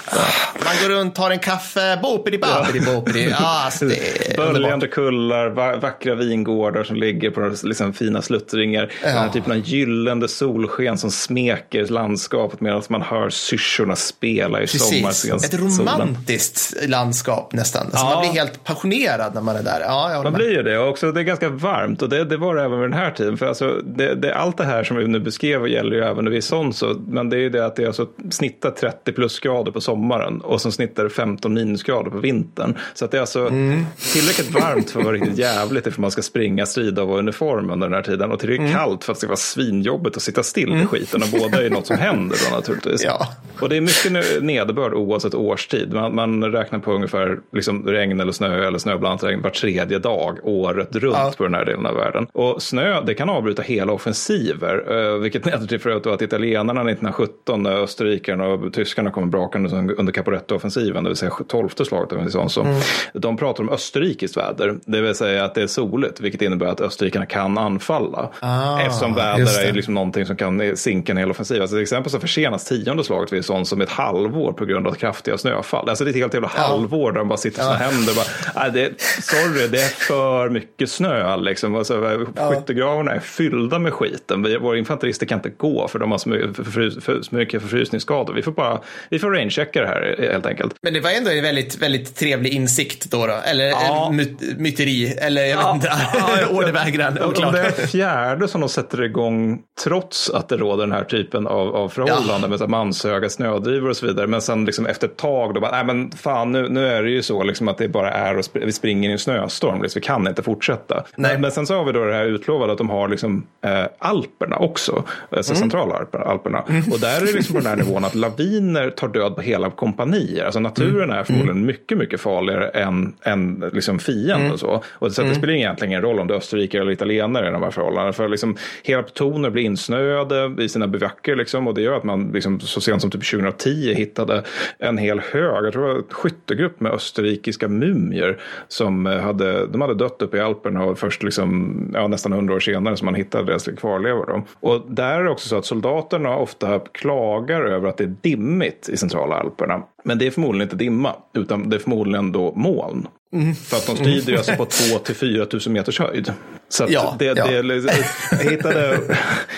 [0.64, 3.28] Man går runt, tar en kaffe, bopidi babidi bopidi.
[3.30, 4.36] Ja, alltså underbart.
[4.52, 8.92] Böljande kullar, va- vackra vingårdar som ligger på liksom fina sluttringar.
[9.02, 14.66] Den här typen av gyllene solsken som smeker landskapet medan man hör syrsorna spela i
[14.66, 15.36] sommarsolen.
[15.36, 17.82] Ett romantiskt landskap nästan.
[17.86, 18.10] Alltså Ja.
[18.14, 19.80] Man blir helt passionerad när man är där.
[19.80, 22.36] Ja, jag Man blir ju det och också det är ganska varmt och det, det
[22.36, 23.36] var det även vid den här tiden.
[23.36, 26.44] För alltså, det, det, allt det här som vi nu beskrev gäller ju även vid
[26.44, 29.80] sånt så, men det är ju det att det är alltså snittar 30 plusgrader på
[29.80, 32.74] sommaren och sen snittar det 15 minusgrader på vintern.
[32.94, 33.84] Så att det är alltså Mm.
[34.12, 37.70] tillräckligt varmt för att vara riktigt jävligt ifall man ska springa, strida och vara uniform
[37.70, 38.78] under den här tiden och tillräckligt Mm.
[38.78, 41.70] kallt för att det ska vara svinjobbigt att sitta still i skiten och båda är
[41.70, 43.04] något som händer då naturligtvis.
[43.04, 43.28] Ja.
[43.60, 45.92] Och det är mycket nederbörd oavsett årstid.
[45.92, 50.38] Man, man räknar på ungefär liksom regn eller snö eller snöblandat regn var tredje dag
[50.42, 51.32] året runt Ja.
[51.36, 52.26] på den här delen delen av världen.
[52.32, 57.72] Och snö, det kan avbryta hela offensiver, eh, vilket leder till att italienarna 1917, när
[57.72, 59.68] österrikarna och tyskarna kommer brakande
[59.98, 62.80] under Caporetto-offensiven, det vill säga tolfte slaget, så, mm.
[63.14, 66.80] de pratar om österrikiskt väder, det vill säga att det är soligt, vilket innebär att
[66.80, 68.30] österrikarna kan anfalla.
[68.40, 71.60] Ah, eftersom väder är liksom någonting som kan sinka en hel offensiv.
[71.62, 74.92] Alltså till exempel så försenas tionde slaget vid sånt som ett halvår på grund av
[74.92, 75.88] kraftiga snöfall.
[75.88, 76.62] Alltså det är ett helt jävla ja.
[76.62, 77.70] halvår där de bara sitter ja.
[77.70, 78.14] händer.
[78.14, 81.36] Bara, det, sorry, det är för mycket snö.
[81.36, 81.71] Liksom.
[81.76, 84.42] Alltså, skyttegravarna är fyllda med skiten.
[84.42, 87.62] Vi, våra infanterister kan inte gå för de har så mycket, förfrys, för, så mycket
[87.62, 88.34] förfrysningsskador.
[88.34, 88.80] Vi får bara
[89.10, 90.74] vi får rangechecka det här helt enkelt.
[90.82, 93.26] Men det var ändå en väldigt, väldigt trevlig insikt då.
[93.26, 93.32] då.
[93.32, 94.10] Eller ja.
[94.12, 97.18] my, myteri, eller jag vet inte, ja, ordervägran.
[97.18, 101.46] Om det är fjärde som de sätter igång trots att det råder den här typen
[101.46, 102.58] av, av förhållanden ja.
[102.58, 104.26] med manshöga snödrivor och så vidare.
[104.26, 107.10] Men sen liksom efter ett tag då bara, nej men fan nu, nu är det
[107.10, 110.06] ju så liksom att det bara är och vi springer i en snöstorm, liksom, vi
[110.06, 111.04] kan inte fortsätta.
[111.16, 111.38] Nej.
[111.38, 114.56] Men sen så har vi då det här utlovade att de har liksom eh, Alperna
[114.56, 115.60] också, alltså mm.
[115.60, 116.64] centrala Alperna.
[116.68, 116.82] Mm.
[116.92, 119.70] Och där är det liksom på den här nivån att laviner tar död på hela
[119.70, 120.44] kompanier.
[120.44, 121.18] Alltså naturen mm.
[121.18, 121.66] är förmodligen mm.
[121.66, 124.52] mycket, mycket farligare än, än liksom fienden mm.
[124.52, 124.82] och så.
[124.90, 125.38] Och så det mm.
[125.38, 128.12] spelar egentligen ingen roll om det är österrikare eller italienare i de här förhållandena.
[128.12, 132.30] För liksom, hela plutoner blir insnöade i sina bivacker liksom, och det gör att man
[132.34, 134.42] liksom, så sent som typ 2010 hittade
[134.78, 139.80] en hel hög, jag tror det var en skyttegrupp med österrikiska mumier som hade, de
[139.80, 141.51] hade dött uppe i Alperna och först liksom,
[141.94, 144.26] ja, nästan hundra år senare som man hittade deras kvarlevor.
[144.26, 144.68] Då.
[144.68, 148.88] Och där är det också så att soldaterna ofta klagar över att det är dimmigt
[148.88, 149.82] i centrala Alperna.
[150.04, 153.06] Men det är förmodligen inte dimma, utan det är förmodligen då moln.
[153.32, 153.54] Mm.
[153.54, 154.38] För att de strider mm.
[154.38, 156.32] alltså på 2 till 4 000 meters höjd.
[156.68, 157.46] Så ja, det, ja.
[157.46, 157.52] Det,
[158.44, 158.98] jag, hittade,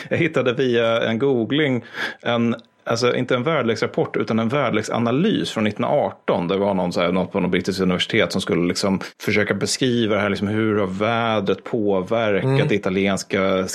[0.08, 1.84] jag hittade via en googling
[2.22, 2.54] en
[2.86, 6.48] alltså inte en väderleksrapport utan en väderleksanalys från 1918.
[6.48, 10.14] Det var någon, så här, något på något brittiskt universitet som skulle liksom försöka beskriva
[10.14, 12.68] det här, liksom, hur har vädret påverkat mm.
[12.68, 13.66] det italienska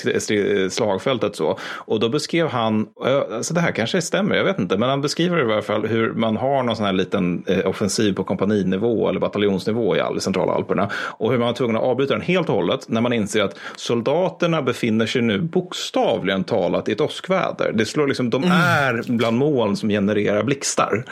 [0.69, 1.35] slagfältet.
[1.35, 1.59] Så.
[1.61, 2.87] Och då beskrev han,
[3.31, 6.13] alltså det här kanske stämmer, jag vet inte, men han beskriver i alla fall hur
[6.13, 10.53] man har någon sån här liten eh, offensiv på kompaninivå eller bataljonsnivå i all centrala
[10.53, 10.89] Alperna.
[10.93, 13.55] Och hur man var tvungen att avbryta den helt och hållet när man inser att
[13.75, 17.71] soldaterna befinner sig nu bokstavligen talat i ett åskväder.
[17.73, 18.57] Det slår liksom, de mm.
[18.99, 21.05] Är bland moln som genererar blixtar.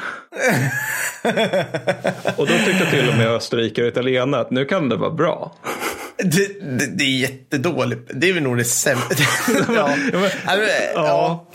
[2.36, 5.56] och då tyckte till och med Österrike och italienare att nu kan det vara bra.
[6.18, 8.12] Det, det, det, är jättedåligt.
[8.14, 9.16] Det är väl nog det sämsta.
[9.76, 9.96] ja.
[10.14, 10.30] ja.
[10.96, 11.48] ja.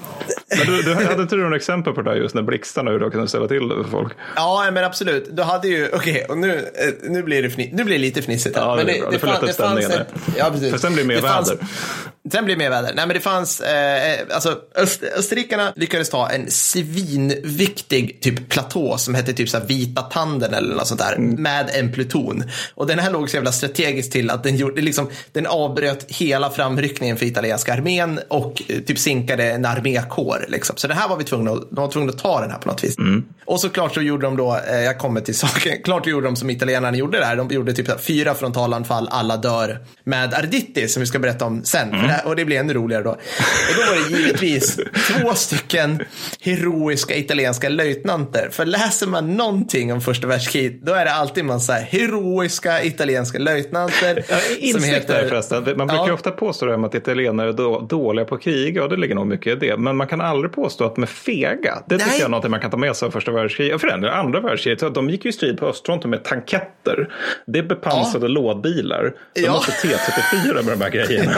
[0.59, 2.99] Men du, du hade inte du några exempel på det där just när blixtarna hur
[2.99, 4.13] de kunde ställa till det för folk?
[4.37, 5.37] Ja, men absolut.
[5.37, 8.23] Du hade ju, okej, okay, nu, eh, nu, blir det fni, nu blir det lite
[8.23, 8.57] fnissigt.
[8.57, 9.91] Ja, det, men det, det, det får lätta stämningen.
[9.91, 10.71] Ett, ja, precis.
[10.71, 11.35] För sen blir det mer det väder.
[11.35, 11.53] Fanns,
[12.33, 12.93] sen blir det mer väder.
[12.95, 19.15] Nej, men det fanns, eh, alltså öst, österrikarna lyckades ta en svinviktig typ platå som
[19.15, 21.43] hette typ så här vita tanden eller något sånt där mm.
[21.43, 22.45] med en pluton.
[22.75, 26.51] Och den här låg så jävla strategiskt till att den gjorde, liksom, den avbröt hela
[26.51, 30.42] framryckningen för italienska armén och eh, typ sinkade en armékår.
[30.49, 30.77] Liksom.
[30.77, 32.69] Så det här var vi tvungna att, de var tvungna att ta den här på
[32.69, 32.99] något vis.
[32.99, 33.25] Mm.
[33.45, 36.51] Och såklart så gjorde de då, eh, jag kommer till saken, klart gjorde de som
[36.51, 37.37] italienarna gjorde det här.
[37.37, 41.93] De gjorde typ fyra frontalanfall, alla dör med Arditti som vi ska berätta om sen.
[41.93, 42.11] Mm.
[42.25, 43.11] och det blir ännu roligare då.
[43.11, 43.19] Och
[43.77, 44.77] då var det givetvis
[45.09, 46.03] två stycken
[46.41, 48.49] heroiska italienska löjtnanter.
[48.53, 53.39] För läser man någonting om första världskriget, då är det alltid man så heroiska italienska
[53.39, 54.25] löjtnanter.
[54.29, 54.37] Ja,
[54.73, 55.29] som heter...
[55.29, 55.65] förresten.
[55.77, 56.15] Man brukar ja.
[56.15, 59.67] ofta påstå det att italienare är dåliga på krig, och det ligger nog mycket i
[59.67, 59.77] det.
[59.77, 61.83] Men man kan aldrig påstå att de är fega.
[61.87, 62.21] Det tycker Nej.
[62.21, 63.81] jag är något man kan ta med sig av första världskriget.
[63.81, 67.09] För den andra världskriget, de gick ju i strid på östfronten med tanketter.
[67.47, 68.29] Det är bepansrade ja.
[68.29, 69.15] lådbilar.
[69.35, 69.53] De ja.
[69.53, 71.33] måste T34 med de här grejerna.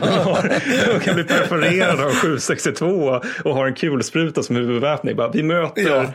[0.00, 0.60] de, har,
[0.94, 5.16] de kan bli perforerade av 762 och har en kulspruta som huvudväpning.
[5.32, 6.06] vi möter ja.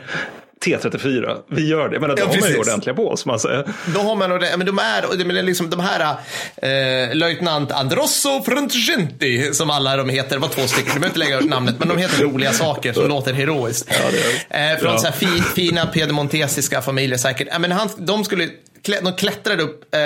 [0.64, 2.00] T34, vi gör det.
[2.00, 3.26] Men ja, har man ju ordentliga bås.
[3.26, 3.68] Man säger.
[3.94, 6.16] Då har man men de är, men liksom de här
[6.56, 11.18] eh, löjtnant Androsso Frontgenti som alla de heter, det var två stycken, du behöver inte
[11.18, 13.88] lägga namnet, men de heter roliga saker som låter heroiskt.
[13.90, 14.10] Ja,
[14.50, 14.72] är.
[14.72, 14.98] Eh, från ja.
[14.98, 17.48] så här fi, fina piemontesiska familjer säkert.
[17.52, 18.48] Eh, men han, de skulle
[19.02, 20.00] de klättrade upp eh,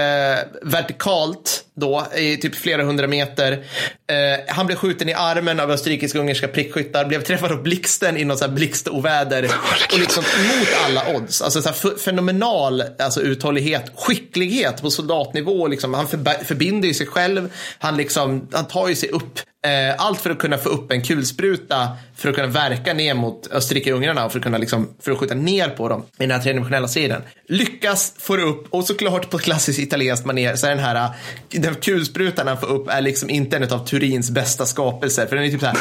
[0.62, 3.52] vertikalt då i typ flera hundra meter.
[3.52, 8.50] Eh, han blev skjuten i armen av österrikisk-ungerska prickskyttar, blev träffad av blixten i något
[8.50, 9.44] blixtoväder
[9.92, 11.42] och liksom mot alla odds.
[11.42, 15.66] Alltså så fenomenal alltså, uthållighet, skicklighet på soldatnivå.
[15.66, 15.94] Liksom.
[15.94, 17.52] Han för, förbinder ju sig själv.
[17.78, 21.02] Han, liksom, han tar ju sig upp Eh, allt för att kunna få upp en
[21.02, 25.18] kulspruta för att kunna verka ner mot Österrike-ungrarna och för att kunna liksom, för att
[25.18, 27.22] skjuta ner på dem i den här tredimensionella striden.
[27.48, 31.10] Lyckas få det upp och såklart på klassiskt italienskt manér så är den här
[31.48, 35.44] den kulsprutan han får upp är liksom inte en av Turins bästa skapelser för den
[35.44, 35.76] är typ så här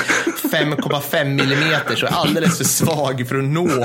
[0.51, 3.67] 5,5 millimeter så är alldeles för svag för att nå.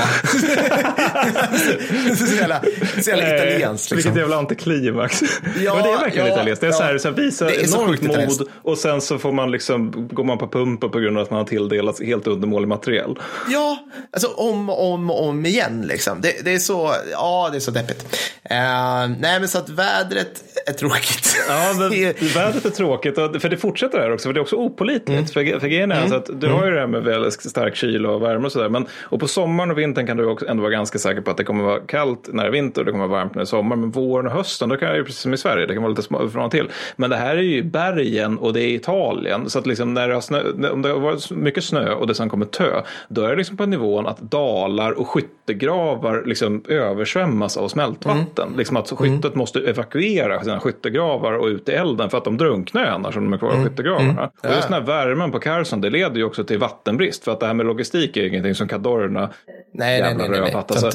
[2.17, 2.63] så jävla,
[3.03, 3.91] så jävla italienskt.
[3.91, 3.97] Liksom.
[3.97, 5.23] Vilket jävla antiklimax.
[5.61, 6.61] Ja, men det är verkligen ja, italienskt.
[6.61, 9.51] Det är ja, så här, så här visa enormt mod och sen så får man
[9.51, 13.19] liksom, går man på pumpen på grund av att man har tilldelats helt undermålig material.
[13.49, 13.79] Ja,
[14.13, 16.21] alltså om och om, om igen liksom.
[16.21, 18.03] Det, det, är så, ja det är så deppigt.
[18.51, 21.37] Uh, nej men så att vädret är tråkigt.
[21.49, 21.92] Ja, men
[22.35, 25.09] vädret är tråkigt, för det fortsätter här också, för det är också opålitligt.
[25.09, 25.27] Mm.
[25.27, 26.13] För, för grejen är mm.
[26.13, 26.59] alltså att du mm.
[26.59, 29.71] har ju det här med väldigt stark kyla och värme och sådär, och på sommaren
[29.71, 32.29] och vintern kan du också ändå vara ganska säker på att det kommer vara kallt
[32.33, 34.27] när det är vinter och det kommer vara varmt när det är sommar, men våren
[34.27, 36.51] och hösten, då kan det ju precis som i Sverige, det kan vara lite från
[36.51, 36.69] till.
[36.97, 40.15] Men det här är ju bergen och det är Italien, så att liksom när det
[40.15, 43.31] har snö, om det har varit mycket snö och det sen kommer tö, då är
[43.31, 48.47] det liksom på nivån att dalar och skyttegravar liksom översvämmas av smältvatten.
[48.47, 48.59] Mm.
[48.59, 49.39] Liksom att skyttet mm.
[49.39, 53.33] måste evakuera sina skyttegravar och ut i elden för att de drunknar annars om de
[53.33, 53.69] är kvar i mm.
[53.69, 54.11] skyttegravarna.
[54.11, 54.31] Mm.
[54.43, 57.41] Och just den här värmen på Carson, det leder ju också till vattenbrist för att
[57.41, 59.31] det här med logistik är ingenting som Cadorna
[59.75, 60.29] Nej, nej, nej.
[60.29, 60.55] nej, nej.
[60.55, 60.91] Alltså,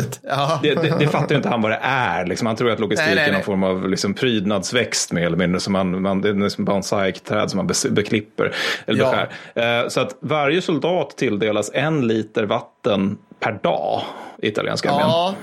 [0.62, 2.26] det, det, det, fattar ju inte han vad det är.
[2.26, 2.48] Liksom.
[2.48, 5.60] Han tror att logistik nej, nej, är någon form av liksom, prydnadsväxt mer eller mindre.
[5.60, 8.56] Som man, man, det är som bonsai-träd som man beklipper.
[8.86, 9.12] Eller ja.
[9.12, 9.82] beskär.
[9.82, 14.02] Eh, så att varje soldat tilldelas en liter vatten per dag
[14.42, 15.08] i italienska armén.
[15.08, 15.36] Ja.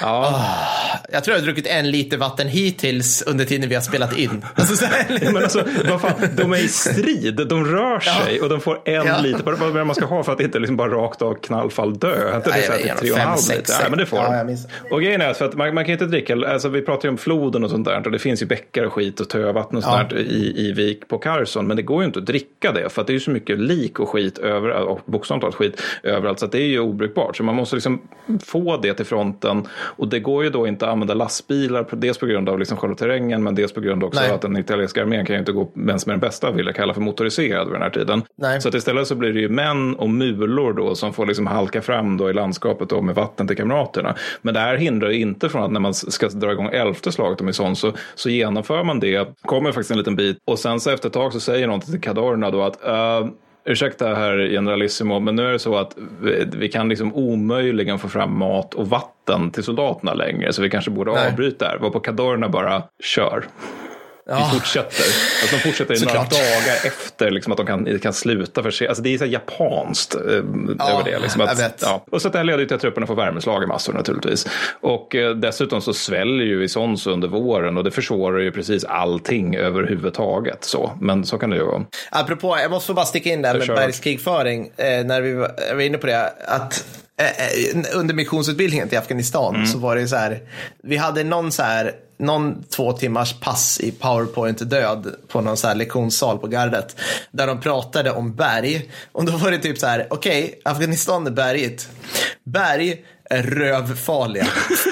[0.00, 0.20] ja.
[0.20, 4.16] Oh, jag tror jag har druckit en liter vatten hittills under tiden vi har spelat
[4.16, 4.44] in.
[4.54, 4.86] Alltså,
[5.22, 5.64] men alltså,
[5.98, 8.42] fan, de är i strid, de rör sig ja.
[8.42, 9.20] och de får en ja.
[9.20, 9.42] liter.
[9.42, 12.36] Vad är man ska ha för att inte liksom bara rakt av knallfall dö?
[12.36, 13.74] Inte det är tre och en halv liter?
[13.80, 14.46] Nej, men det får ja,
[14.90, 17.64] Och grejen är att, man, man, kan inte dricka, alltså vi pratar ju om floden
[17.64, 20.18] och sånt där och det finns ju bäckar och skit och tövatten och sånt där
[20.18, 21.66] i, i vik på Carson.
[21.66, 23.58] Men det går ju inte att dricka det för att det är ju så mycket
[23.58, 27.36] lik och skit överallt, och bokstavligt talat skit överallt så att det är ju obrukbart.
[27.36, 28.00] Så man måste liksom
[28.44, 29.66] få det till fronten.
[29.70, 33.42] Och det går ju då inte använda lastbilar, dels på grund av liksom själva terrängen,
[33.42, 34.30] men dels på grund också Nej.
[34.30, 36.94] att den italienska armén kan ju inte gå ens med den bästa vill jag kalla
[36.94, 38.22] för motoriserad vid den här tiden.
[38.36, 38.60] Nej.
[38.60, 41.82] Så att istället så blir det ju män och mulor då som får liksom halka
[41.82, 44.14] fram då i landskapet då med vatten till kamraterna.
[44.42, 47.40] Men det här hindrar ju inte från att när man ska dra igång elfte slaget
[47.40, 50.80] om i sån så, så genomför man det, kommer faktiskt en liten bit och sen
[50.80, 53.30] så efter ett tag så säger någon till kadorerna då att uh,
[53.68, 55.96] ursäkta herr generalissimo, men nu är det så att
[56.52, 60.90] vi, kan liksom omöjligen få fram mat och vatten till soldaterna längre, så vi kanske
[60.90, 61.28] borde Nej.
[61.28, 61.78] avbryta här.
[61.78, 63.44] Varpå kadorerna bara kör.
[64.30, 64.50] Ja.
[64.54, 65.04] Fortsätter.
[65.44, 68.88] Att de fortsätter i några dagar efter liksom, att de kan, kan sluta för sig.
[68.88, 70.20] Alltså, det är så japanskt eh,
[70.78, 71.18] ja, över det.
[71.18, 72.04] Liksom, att, ja.
[72.10, 74.46] Och så det här leder till att trupperna får värmeslag i massor naturligtvis.
[74.80, 79.56] Och eh, dessutom så sväller ju Isons under våren och det försvårar ju precis allting
[79.56, 80.64] överhuvudtaget.
[80.64, 80.92] Så.
[81.00, 81.84] Men så kan det ju vara.
[82.10, 85.98] Apropå, jag måste bara sticka in där med bergskrigföring, eh, när vi var, var inne
[85.98, 86.32] på det.
[86.46, 86.84] Att
[87.94, 89.66] under missionsutbildningen till Afghanistan mm.
[89.66, 90.40] så var det så här,
[90.82, 95.68] vi hade någon så här någon två timmars pass i powerpoint död på någon så
[95.68, 96.96] här lektionssal på gardet.
[97.30, 98.90] Där de pratade om berg.
[99.12, 101.88] Och då var det typ så här, okej, okay, Afghanistan är berget.
[102.44, 104.46] Berg är rövfarliga.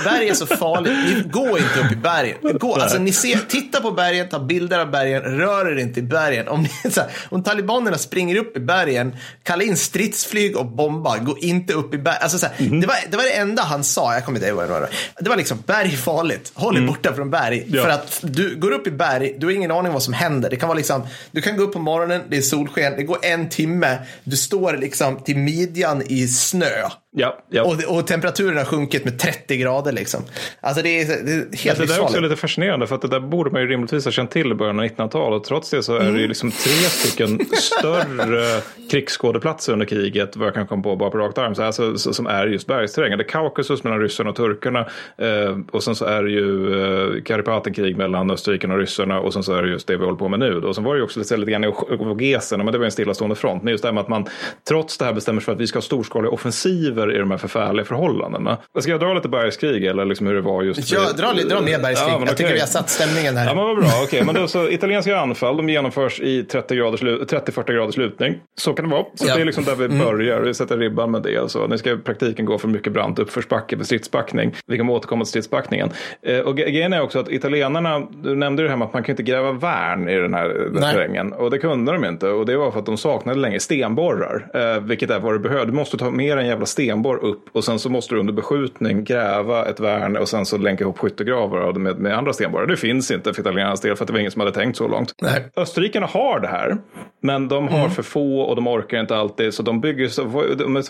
[0.04, 1.32] Berg är så farligt.
[1.32, 2.58] Gå inte upp i bergen.
[2.58, 6.02] Gå, alltså, ni ser, titta på bergen, ta bilder av bergen, rör er inte i
[6.02, 6.48] bergen.
[6.48, 11.18] Om, ni, här, om talibanerna springer upp i bergen, kalla in stridsflyg och bomba.
[11.18, 12.20] Gå inte upp i bergen.
[12.22, 12.80] Alltså, mm.
[12.80, 14.14] det, var, det var det enda han sa.
[14.14, 14.88] Jag kommer inte ihåg vad det var.
[15.20, 16.52] Det var liksom, berg är farligt.
[16.54, 16.88] Håll er mm.
[16.88, 17.64] borta från berg.
[17.68, 17.82] Ja.
[17.82, 20.50] För att du går upp i berg, du har ingen aning om vad som händer.
[20.50, 23.18] Det kan vara liksom, du kan gå upp på morgonen, det är solsken, det går
[23.22, 26.88] en timme, du står liksom till midjan i snö.
[27.18, 27.62] Ja, ja.
[27.62, 30.22] Och, och temperaturen har sjunkit med 30 grader liksom.
[30.60, 33.08] Alltså det är, det är helt Det där är också lite fascinerande för att det
[33.08, 35.44] där borde man ju rimligtvis ha känt till i början av 1900-talet.
[35.44, 36.28] Trots det så är det ju mm.
[36.28, 41.38] liksom tre stycken större krigsskådeplatser under kriget, vad jag kan komma på bara på rakt
[41.38, 43.18] arm, så alltså, som är just bergsterräng.
[43.18, 44.80] Det är Kaukasus mellan ryssarna och turkarna
[45.18, 46.80] eh, och sen så är det ju
[47.16, 50.18] eh, Karipatenkrig mellan österrikarna och ryssarna och sen så är det just det vi håller
[50.18, 50.56] på med nu.
[50.56, 52.92] Och sen var det ju också lite, lite grann i Vogesen, men det var en
[52.92, 53.62] stillastående front.
[53.62, 54.26] Men just det här med att man
[54.68, 57.30] trots det här bestämmer sig för att vi ska ha storskaliga offensiver lever i de
[57.30, 58.58] här förfärliga förhållandena.
[58.78, 60.92] Ska jag dra lite bergskrig eller liksom hur det var just?
[60.92, 62.08] Ja, dra, dra mer bergskrig.
[62.08, 62.34] Ja, jag okay.
[62.34, 63.46] tycker vi har satt stämningen här.
[63.46, 64.02] Ja, men vad bra.
[64.04, 64.24] Okay.
[64.24, 68.34] Men då, så, italienska anfall de genomförs i 30-40 graders lutning.
[68.58, 69.04] Så kan det vara.
[69.14, 69.34] Så ja.
[69.34, 69.98] det är liksom där vi mm.
[69.98, 70.40] börjar.
[70.40, 71.50] Vi sätter ribban med det.
[71.50, 74.54] Så nu ska i praktiken gå för mycket brant uppförsbacke för stridsbackning.
[74.66, 75.82] Vi kommer återkomma till stridsbackning.
[76.22, 79.12] Eh, och grejen är också att italienarna, du nämnde det här med att man kan
[79.12, 81.32] inte gräva värn i den här den terrängen.
[81.32, 82.28] Och det kunde de inte.
[82.28, 84.50] Och det var för att de saknade länge stenborrar.
[84.54, 85.66] Eh, vilket är vad du behöver.
[85.66, 88.32] Du måste ta mer en jävla sten stenborr upp och sen så måste du under
[88.32, 92.66] beskjutning gräva ett värn och sen så länka ihop skyttegravar med, med andra stenborrar.
[92.66, 94.88] Det finns inte för italienarnas del för att det var ingen som hade tänkt så
[94.88, 95.12] långt.
[95.22, 95.48] Nej.
[95.56, 96.76] Österrikarna har det här,
[97.22, 99.54] men de har för få och de orkar inte alltid.
[99.54, 100.22] Så de bygger så,
[100.58, 100.82] de är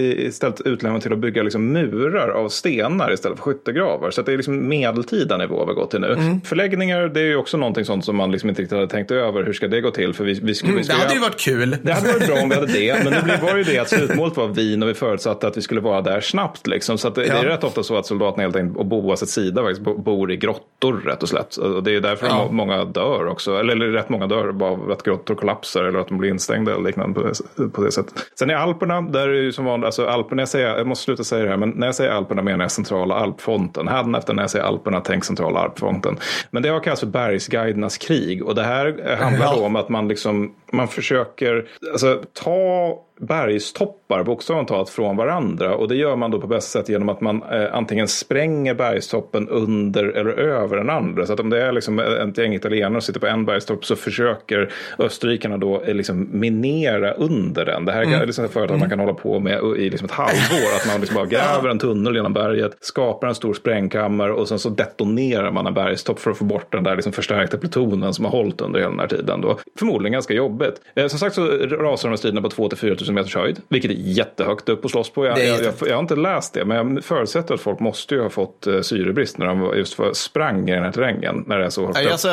[0.00, 4.10] istället utlämnade till att bygga liksom murar av stenar istället för skyttegravar.
[4.10, 6.12] Så det är liksom medeltida nivå vi har gått till nu.
[6.12, 6.40] Mm.
[6.40, 9.44] Förläggningar, det är ju också någonting sånt som man liksom inte riktigt hade tänkt över.
[9.44, 10.14] Hur ska det gå till?
[10.14, 11.76] För vi, vi skulle, mm, det hade ju varit kul.
[11.82, 13.04] Det hade varit bra om vi hade det.
[13.04, 15.80] Men nu var ju det att slutmålet var Wien och vi förutsatte att vi skulle
[15.80, 16.66] vara där snabbt.
[16.66, 16.98] Liksom.
[16.98, 17.34] Så det, ja.
[17.34, 20.36] det, är rätt ofta så att soldaterna helt enkelt, och boas sida faktiskt, bor i
[20.36, 21.56] grottor rätt och slätt.
[21.56, 22.48] Och det är därför ja.
[22.50, 23.56] många dör också.
[23.58, 26.72] Eller, eller rätt många dör bara av att grottor kollapsar eller att de blir instängda
[26.72, 28.14] eller liknande på det, på det sättet.
[28.38, 31.04] Sen i Alperna, där är det ju som vanligt, alltså Alperna, jag, säger, jag måste
[31.04, 33.88] sluta säga det här, men när jag säger Alperna menar jag centrala alpfonten.
[34.14, 36.16] efter när jag säger Alperna, tänk centrala alpfonten.
[36.50, 40.08] Men det har kallats för bergsguidernas krig och det här handlar då om att man
[40.08, 45.74] liksom, man försöker, alltså ta bergstoppar bokstavligt talat från varandra.
[45.74, 49.48] Och det gör man då på bästa sätt genom att man eh, antingen spränger bergstoppen
[49.48, 51.26] under eller över den andra.
[51.26, 53.96] Så att om det är liksom ett gäng italienare som sitter på en bergstopp så
[53.96, 57.84] försöker österrikarna då eh, liksom minera under den.
[57.84, 58.20] Det här mm.
[58.20, 58.80] är liksom ett företag mm.
[58.80, 60.76] man kan hålla på med i liksom ett halvår.
[60.76, 64.58] Att man liksom bara gräver en tunnel genom berget, skapar en stor sprängkammare och sen
[64.58, 68.24] så detonerar man en bergstopp för att få bort den där liksom förstärkta plutonen som
[68.24, 69.40] har hållit under hela den här tiden.
[69.40, 69.58] Då.
[69.78, 70.57] Förmodligen ganska jobbigt.
[70.94, 73.60] Eh, som sagt så rasar de här striderna på 2 4 000 000 meters höjd,
[73.68, 75.26] vilket är jättehögt upp att slåss på.
[75.26, 78.22] Jag, jag, jag, jag, har inte läst det, men jag förutsätter att folk måste ju
[78.22, 81.64] ha fått uh, syrebrist när de just för, sprang i den här terrängen, när det
[81.64, 82.12] är så högt upp.
[82.12, 82.30] Alltså,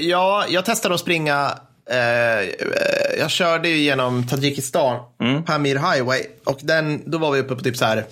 [0.00, 1.50] ja, jag testade att springa
[1.90, 2.48] Eh,
[3.18, 5.44] jag körde ju genom Tadzjikistan, mm.
[5.44, 6.20] Pamir Highway.
[6.44, 8.04] Och den, då var vi uppe på typ så här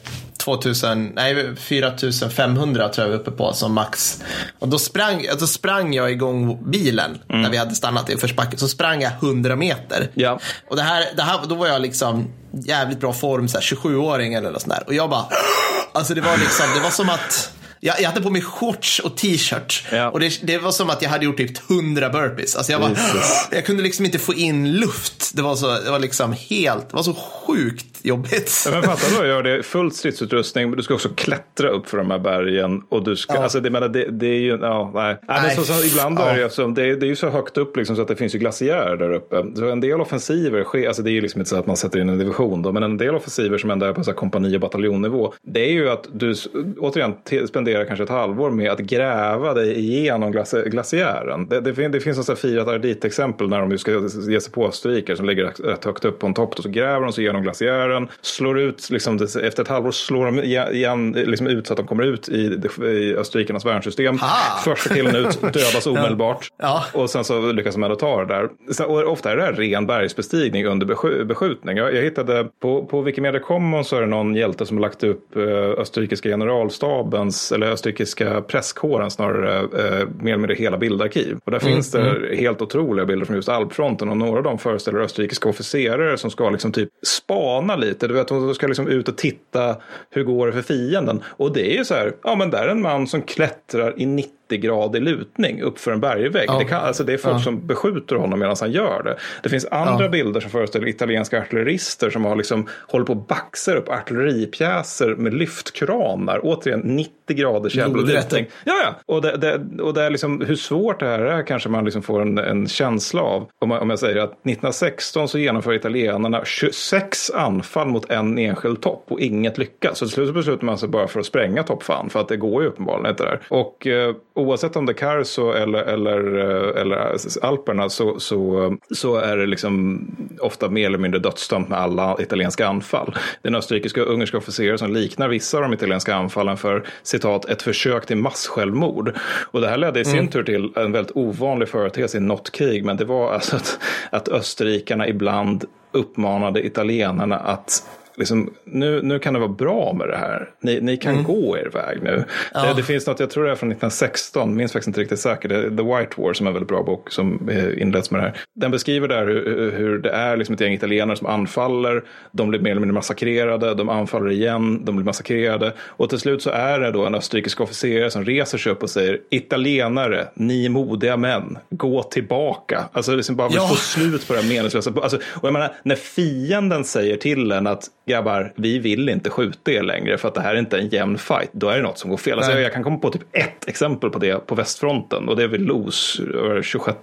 [0.47, 4.23] 2000, nej 4500 tror jag vi var uppe på som max.
[4.59, 7.43] Och då sprang, då sprang jag igång bilen mm.
[7.43, 8.59] när vi hade stannat i uppförsbacken.
[8.59, 10.11] Så sprang jag 100 meter.
[10.15, 10.39] Ja.
[10.71, 14.63] Och det här, det här, då var jag liksom jävligt bra form, 27-åring eller något
[14.63, 14.85] sånt där.
[14.87, 15.25] Och jag bara,
[15.93, 19.17] alltså det var liksom, det var som att jag, jag hade på mig shorts och
[19.17, 19.85] t-shirt.
[19.93, 20.11] Ja.
[20.11, 22.57] Och det, det, var som att jag hade gjort typ 100 burpees.
[22.57, 22.97] Alltså jag, bara,
[23.51, 25.31] jag kunde liksom inte få in luft.
[25.35, 27.15] Det var, så, det var liksom helt, det var så
[27.57, 28.53] sjukt jobbigt.
[28.67, 31.99] Ja, men fattar du, gör det fullt stridsutrustning, men du ska också klättra upp för
[31.99, 32.83] de här bergen.
[32.89, 33.43] Och du ska, ja.
[33.43, 35.17] alltså det, menar, det, det är ju, ja, nej.
[35.29, 35.41] nej.
[35.43, 36.25] nej så, så, ibland ja.
[36.29, 38.35] är det, så, det, det är ju så högt upp liksom, så att det finns
[38.35, 39.45] ju glaciärer där uppe.
[39.55, 42.01] Så en del offensiver sker, alltså det är ju liksom inte så att man sätter
[42.01, 44.61] in en division då, men en del offensiver som ändå är på så kompani och
[44.61, 46.35] bataljonnivå, det är ju att du
[46.79, 47.15] återigen
[47.49, 50.33] spenderar kanske ett halvår med att gräva dig igenom
[50.67, 51.49] glaciären.
[51.49, 53.91] Det, det, det finns ett firat ardit-exempel när de ska
[54.29, 56.55] ge sig på österrikare som ligger rätt högt upp på en topp.
[56.57, 60.43] Så gräver de sig igenom glaciären, slår ut, liksom, efter ett halvår slår de
[60.75, 64.19] igen, liksom ut så att de kommer ut i, i österrikarnas värnsystem.
[64.65, 66.49] Första killen ut dödas omedelbart.
[66.59, 66.85] ja.
[66.93, 68.49] Och sen så lyckas de ändå ta det där.
[68.87, 70.87] Och ofta är det här ren bergsbestigning under
[71.25, 71.77] beskjutning.
[71.77, 75.05] Jag, jag hittade på, på Wikimedia Commons så är det någon hjälte som har lagt
[75.05, 75.43] upp eh,
[75.79, 81.39] österrikiska generalstabens, eller österrikiska presskåren snarare, eh, mer eller mindre hela bildarkiv.
[81.45, 82.39] Och där mm, finns det mm.
[82.39, 86.51] helt otroliga bilder från just alpfronten och några av dem föreställer österrikiska officerare som ska
[86.51, 86.89] liksom typ
[87.37, 88.09] spana lite.
[88.09, 89.77] Du vet, de ska liksom ut och titta
[90.11, 91.23] hur går det för fienden.
[91.27, 94.07] Och det är ju så här, ja men där är en man som klättrar i
[94.07, 96.45] 90 90-gradig lutning uppför en bergvägg.
[96.49, 96.59] Ja.
[96.59, 97.39] Det, kan, alltså det är folk ja.
[97.39, 99.17] som beskjuter honom medan han gör det.
[99.43, 100.11] Det finns andra ja.
[100.11, 105.35] bilder som föreställer italienska artillerister som har liksom, håller på att baxar upp artilleripjäser med
[105.35, 106.41] lyftkranar.
[106.43, 108.47] Återigen 90 graders jävla lutning.
[108.65, 109.15] Ja, ja.
[109.15, 112.03] Och, det, det, och det är liksom, hur svårt det här är kanske man liksom
[112.03, 113.49] får en, en känsla av.
[113.59, 118.81] Om, man, om jag säger att 1916 så genomför italienarna 26 anfall mot en enskild
[118.81, 119.99] topp och inget lyckas.
[119.99, 122.63] Så till slut beslutar man sig bara för att spränga toppfan för att det går
[122.63, 123.41] ju uppenbarligen inte där.
[123.49, 129.17] Och eh, oavsett om det är Carso eller, eller, eh, eller Alperna så, så, så
[129.17, 130.07] är det liksom
[130.41, 133.15] ofta mer eller mindre dödsdömt med alla italienska anfall.
[133.43, 136.85] Det är en österrikiska och ungerska officerare som liknar vissa av de italienska anfallen för
[137.03, 139.17] citat ett försök till massjälvmord.
[139.51, 140.31] Och det här ledde i sin mm.
[140.31, 143.79] tur till en väldigt ovanlig företeelse i något krig, men det var alltså att,
[144.11, 147.83] att österrikarna ibland uppmanade italienarna att
[148.17, 150.51] liksom, nu, nu kan det vara bra med det här.
[150.61, 151.25] Ni, ni kan mm.
[151.25, 152.25] gå er väg nu.
[152.55, 152.67] Ja.
[152.67, 155.51] Det, det, finns något, jag tror det är från 1916, minns faktiskt inte riktigt säkert,
[155.51, 158.37] The White War som är en väldigt bra bok som inleds med det här.
[158.55, 162.61] Den beskriver där hur, hur det är liksom ett gäng italienare som anfaller, de blir
[162.61, 166.81] mer eller mindre massakrerade, de anfaller igen, de blir massakrerade och till slut så är
[166.81, 171.59] det då en österrikisk officer som reser sig upp och säger italienare, ni modiga män,
[171.71, 172.85] gå tillbaka.
[172.93, 173.69] Alltså liksom bara ja.
[173.69, 174.93] få slut på det här meningslösa.
[175.03, 179.73] Alltså, och jag menar, när fienden säger till en att grabbar, vi vill inte skjuta
[179.73, 181.51] er längre för att det här är inte en jämn fight.
[181.53, 182.37] Då är det något som går fel.
[182.39, 185.43] Alltså, jag, jag kan komma på typ ett exempel på det på västfronten och det
[185.43, 186.21] är vid Los
[186.63, 186.99] 26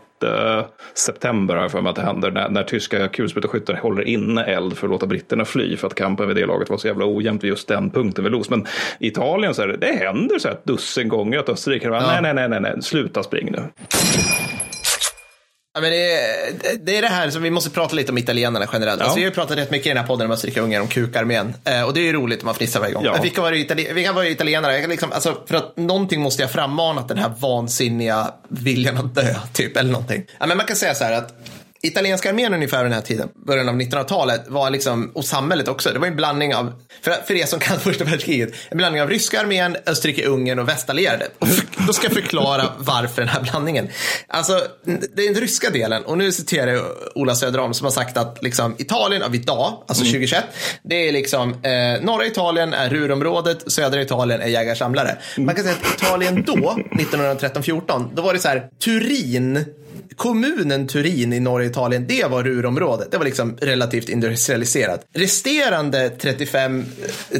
[0.93, 4.78] september har jag för mig att det händer när, när tyska kulsprutaskyttar håller inne eld
[4.78, 7.43] för att låta britterna fly för att kampen vid det laget var så jävla ojämnt
[7.43, 8.49] vid just den punkten vid Los.
[8.49, 8.65] Men
[8.99, 11.99] i Italien så är det, det händer så ett dussin gånger att Österrike, ja.
[11.99, 13.63] nej, nej, nej, nej, nej, sluta spring nu.
[15.76, 18.67] Ja, men det, är, det är det här som vi måste prata lite om italienarna
[18.74, 18.99] generellt.
[18.99, 19.03] Ja.
[19.03, 20.82] Alltså, vi har ju pratat rätt mycket i den här podden om Österrike och Ungern,
[20.82, 21.53] om kukarmén.
[21.63, 23.05] Eh, och det är ju roligt om man fnissar varje gång.
[23.05, 23.21] Ja.
[23.21, 24.88] vilka, var Itali vilka var italienare?
[24.88, 29.78] Liksom, alltså, för att någonting måste jag frammanat den här vansinniga viljan att dö, typ,
[29.78, 30.26] eller någonting.
[30.39, 31.34] Ja, men man kan säga så här att
[31.84, 35.99] italienska armén ungefär den här tiden, början av 1900-talet, var liksom, och samhället också, det
[35.99, 39.39] var en blandning av, för, för er som kan första världskriget, en blandning av ryska
[39.41, 41.27] armén, Österrike-Ungern och västallierade.
[41.39, 41.47] Och
[41.88, 43.89] då ska jag förklara varför den här blandningen.
[44.27, 44.61] Alltså,
[45.15, 48.43] det är den ryska delen, och nu citerar jag Ola Söderholm som har sagt att
[48.43, 50.53] liksom, Italien av idag, alltså 2021, mm.
[50.84, 55.17] det är liksom, eh, norra Italien är Rurområdet, södra Italien är jägarsamlare.
[55.38, 59.65] Man kan säga att Italien då, 1913-14, då var det så här, Turin
[60.16, 63.12] kommunen Turin i norra Italien, det var rurområdet.
[63.12, 65.06] Det var liksom relativt industrialiserat.
[65.14, 66.86] Resterande 35,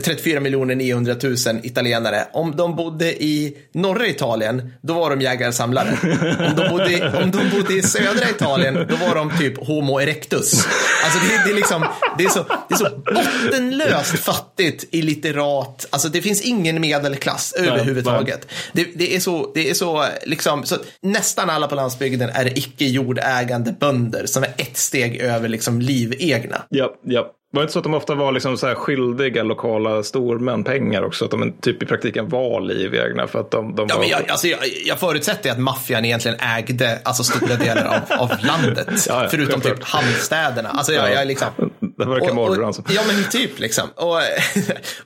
[0.04, 5.98] 34 miljoner 900 000 italienare, om de bodde i norra Italien, då var de jägare-samlare.
[6.50, 10.68] Om de, bodde, om de bodde i södra Italien, då var de typ Homo erectus.
[11.04, 11.86] Alltså det, det, är liksom,
[12.18, 15.88] det, är så, det är så bottenlöst fattigt, illiterat.
[15.90, 18.48] Alltså det finns ingen medelklass överhuvudtaget.
[18.74, 22.86] Det, det, är så, det är så, liksom, så nästan alla på landsbygden är icke
[22.86, 26.66] jordägande bönder som är ett steg över liksom livegna.
[26.70, 27.32] Ja, ja.
[27.54, 31.04] Var det inte så att de ofta var liksom så här skyldiga lokala stormän pengar
[31.04, 31.26] också?
[31.26, 34.02] Att de typ i praktiken var livegna för att de, de ja, var...
[34.02, 38.32] Men jag, alltså jag, jag förutsätter att maffian egentligen ägde alltså stora delar av, av
[38.42, 38.88] landet.
[39.08, 40.70] Ja, ja, förutom typ hamnstäderna.
[40.70, 41.48] Alltså jag, jag liksom...
[41.98, 42.66] Det verkar mordbrand.
[42.66, 42.84] Alltså.
[42.90, 43.90] Ja, men typ liksom.
[43.96, 44.20] Och,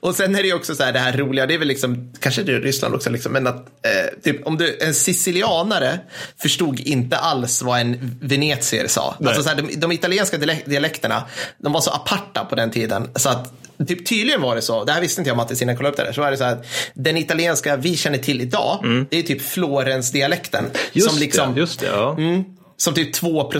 [0.08, 2.12] och sen är det ju också så här det här roliga, det är väl liksom,
[2.20, 5.98] kanske det är Ryssland också, liksom, men att eh, typ, om du, en sicilianare
[6.42, 9.16] förstod inte alls vad en venetier sa.
[9.26, 10.36] Alltså så här, de, de italienska
[10.66, 11.22] dialekterna,
[11.58, 13.08] de var så aparta på den tiden.
[13.14, 13.52] Så att
[13.88, 15.96] typ, tydligen var det så, det här visste inte jag Mattis innan jag kollade upp
[15.96, 19.06] det här, så var det så att den italienska vi känner till idag, mm.
[19.10, 20.64] det är typ Florens-dialekten.
[20.92, 21.86] Just som liksom, det, just det.
[21.86, 22.16] Ja.
[22.18, 22.44] Mm,
[22.80, 23.50] som typ 2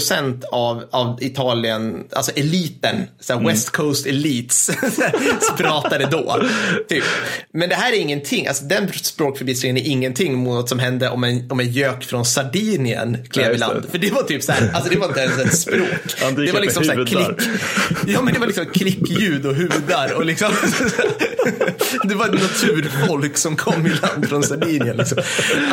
[0.50, 3.46] av, av Italien, alltså eliten, så mm.
[3.46, 4.70] West Coast elites,
[5.56, 6.42] pratade då.
[6.88, 7.04] Typ.
[7.52, 11.24] Men det här är ingenting, alltså den språkförbistringen är ingenting mot något som hände om
[11.24, 13.84] en, om en gök från Sardinien klev i land.
[13.90, 16.36] För det var typ så här, alltså det var inte ens ett språk.
[16.36, 17.48] det var liksom så här klick,
[18.06, 20.52] ja men det var liksom klickljud och hudar och liksom,
[22.04, 24.96] det var ett naturfolk som kom i land från Sardinien.
[24.96, 25.18] Liksom.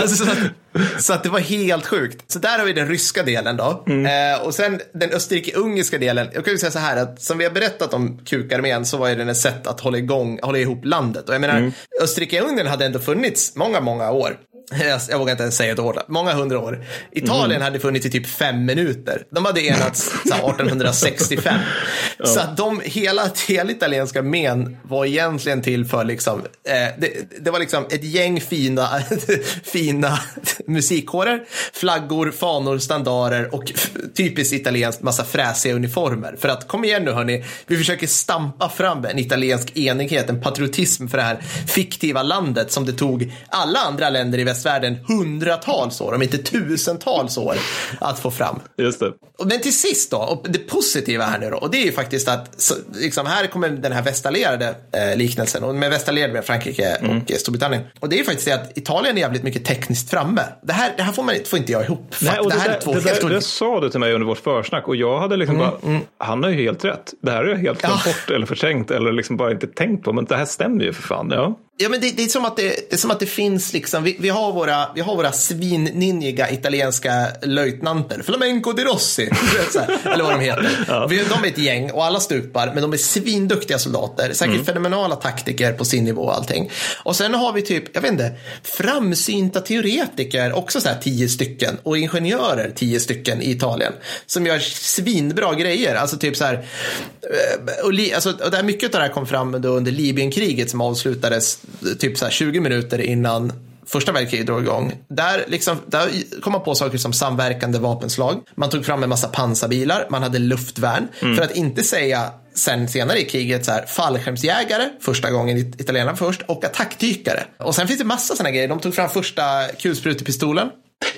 [0.01, 2.31] Alltså, så, att, så att det var helt sjukt.
[2.31, 3.83] Så där har vi den ryska delen delen då.
[3.87, 4.05] Mm.
[4.05, 6.29] Eh, och sen den österrike-ungerska delen.
[6.33, 9.09] Jag kan ju säga så här att som vi har berättat om kukarmén så var
[9.09, 11.29] ju den ett sätt att hålla igång, hålla ihop landet.
[11.29, 11.71] Och jag menar, mm.
[12.01, 14.37] Österrike-Ungern hade ändå funnits många, måga år.
[14.71, 16.85] Jag, jag vågar inte ens säga ett år, många hundra år.
[17.11, 17.61] Italien mm.
[17.61, 19.23] hade funnits i typ fem minuter.
[19.29, 21.59] De hade enats 1865.
[22.17, 22.25] ja.
[22.25, 27.51] Så att de, hela, hela italienska armén var egentligen till för liksom, eh, det, det,
[27.51, 28.89] var liksom ett gäng fina,
[29.63, 30.19] fina
[30.67, 31.43] musikkårer,
[31.73, 33.71] flaggor, fanor, standarer och
[34.15, 36.35] typiskt italienskt massa fräsiga uniformer.
[36.39, 41.07] För att kom igen nu hörni, vi försöker stampa fram en italiensk enighet, en patriotism
[41.07, 41.37] för det här
[41.67, 47.37] fiktiva landet som det tog alla andra länder i västvärlden hundratals år, om inte tusentals
[47.37, 47.55] år,
[47.99, 48.59] att få fram.
[48.77, 49.13] Just det.
[49.45, 52.27] Men till sist då, och det positiva här nu då, och det är ju faktiskt
[52.27, 56.85] att så, liksom, här kommer den här västallierade eh, liknelsen, och med västallierade med Frankrike
[56.85, 57.17] mm.
[57.17, 57.83] och Storbritannien.
[57.99, 60.41] Och det är ju faktiskt det att Italien är jävligt mycket tekniskt framme.
[60.61, 62.15] Det här, det här får, man, får inte jag ihop.
[62.21, 64.13] Nej, och det, det, här där, är två det, där, det sa du till mig
[64.13, 66.01] under vårt försnack och jag hade liksom mm, bara, mm.
[66.17, 67.13] han har ju helt rätt.
[67.21, 68.11] Det här är jag helt glömt ja.
[68.11, 71.01] bort eller förträngt eller liksom bara inte tänkt på, men det här stämmer ju för
[71.01, 71.31] fan.
[71.31, 71.55] Ja.
[71.77, 74.03] Ja, men det, det, är som att det, det, är som att det finns liksom,
[74.03, 79.29] vi, vi har våra, vi har våra svinninjiga italienska löjtnanter, Flamenco di Rossi,
[79.75, 80.85] här, eller vad de heter.
[80.87, 81.07] Ja.
[81.07, 84.65] Vi, de är ett gäng och alla stupar, men de är svinduktiga soldater, säkert mm.
[84.65, 86.71] fenomenala taktiker på sin nivå och allting.
[87.03, 91.77] Och sen har vi typ, jag vet inte, framsynta teoretiker, också så här tio stycken,
[91.83, 93.93] och ingenjörer, tio stycken i Italien,
[94.25, 95.95] som gör svinbra grejer.
[95.95, 99.27] Alltså typ så här, eh, och, li, alltså, och där mycket av det här kom
[99.27, 101.64] fram under Libyenkriget som avslutades
[101.99, 103.53] typ så 20 minuter innan
[103.85, 104.93] första världskriget drog igång.
[105.07, 106.09] Där, liksom, där
[106.41, 108.41] kom man på saker som samverkande vapenslag.
[108.55, 111.07] Man tog fram en massa pansarbilar, man hade luftvärn.
[111.19, 111.35] Mm.
[111.35, 116.41] För att inte säga sen senare i kriget så här, fallskärmsjägare, första gången italienarna först,
[116.41, 117.45] och attackdykare.
[117.57, 118.67] Och sen finns det massa sådana grejer.
[118.67, 120.69] De tog fram första kulsprutepistolen.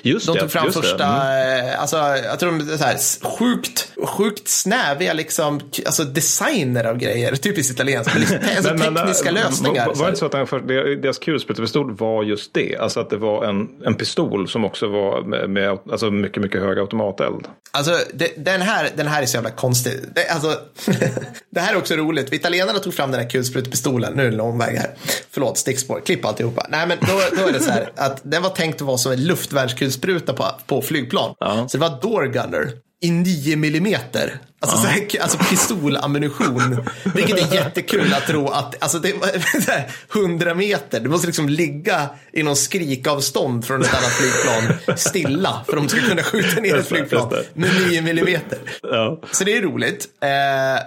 [0.02, 3.20] Just de tog fram just första, eh, alltså jag tror de är så här, s-
[3.22, 8.94] sjukt, sjukt snäviga liksom, alltså designer av grejer, typiskt italienskt, men liksom, alltså Men- men,
[8.94, 9.86] tekniska äh, lösningar.
[9.86, 10.60] Var, var det inte så att den för,
[11.02, 12.76] deras kulsprutepistol var just det?
[12.76, 16.60] Alltså att det var en, en pistol som också var med, med alltså mycket, mycket
[16.60, 17.46] hög automateld.
[17.70, 19.92] Alltså, det, den, här, den här är så jävla konstig.
[20.14, 20.60] Det, alltså,
[21.50, 22.32] det här är också roligt.
[22.32, 24.12] Italienarna tog fram den här kulsprutepistolen.
[24.14, 24.90] Nu är det en väg här.
[25.30, 26.00] Förlåt, stickspår.
[26.06, 26.66] Klipp alltihopa.
[26.68, 29.12] Nej, men då, då är det så här att den var tänkt att vara som
[29.12, 29.24] en
[29.68, 31.34] luftvärnskulspruta på, på flygplan.
[31.40, 31.68] Ja.
[31.68, 34.38] Så det var door gunner i 9 millimeter.
[34.60, 36.88] Alltså, så här, alltså pistolammunition.
[37.14, 41.00] Vilket är jättekul att tro att, alltså det var så här, 100 meter.
[41.00, 45.64] Du måste liksom ligga i någon skrikavstånd från ett annat flygplan stilla.
[45.66, 48.58] För de ska kunna skjuta ner ett flygplan med 9 millimeter.
[48.82, 49.20] Ja.
[49.32, 50.08] Så det är roligt.
[50.20, 50.28] Eh,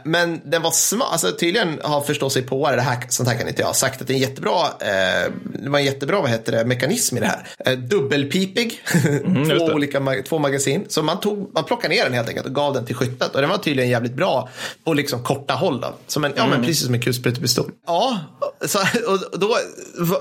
[0.05, 1.07] men den var smart.
[1.11, 4.07] Alltså, tydligen har förstås sig på det här, sånt här kan inte jag, sagt att
[4.07, 5.31] det är en jättebra, eh,
[5.63, 7.47] det var en jättebra vad heter det, mekanism i det här.
[7.65, 9.73] Eh, dubbelpipig, två Mm, det.
[9.73, 10.85] olika två magasin.
[10.87, 13.35] Så man, tog, man plockade ner den helt enkelt och gav den till skyttet.
[13.35, 14.49] Och den var tydligen jävligt bra
[14.83, 15.81] på liksom korta håll.
[15.81, 15.93] Då.
[16.07, 16.57] Som en, ja, Mm.
[16.57, 17.71] men precis som en kulsprutepistol.
[17.87, 18.19] Ja,
[18.65, 19.57] så, och då,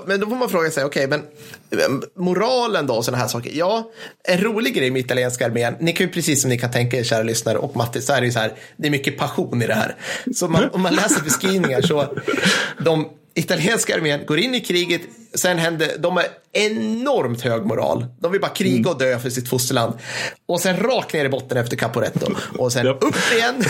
[0.05, 1.19] men då får man fråga sig, okej, men
[1.71, 1.77] eh,
[2.17, 3.51] moralen då och sådana här saker.
[3.53, 3.91] Ja,
[4.23, 5.75] en rolig grej med italienska armén.
[5.79, 8.21] Ni kan ju precis som ni kan tänka er, kära lyssnare och Matti, så är
[8.21, 9.95] det ju så här, det är mycket passion i det här.
[10.35, 12.05] Så man, om man läser beskrivningar så,
[12.85, 15.01] de italienska armén går in i kriget,
[15.33, 18.05] sen händer, de har enormt hög moral.
[18.19, 19.93] De vill bara kriga och dö för sitt fosterland.
[20.45, 22.31] Och sen rakt ner i botten efter Caporetto.
[22.57, 23.55] Och sen upp igen,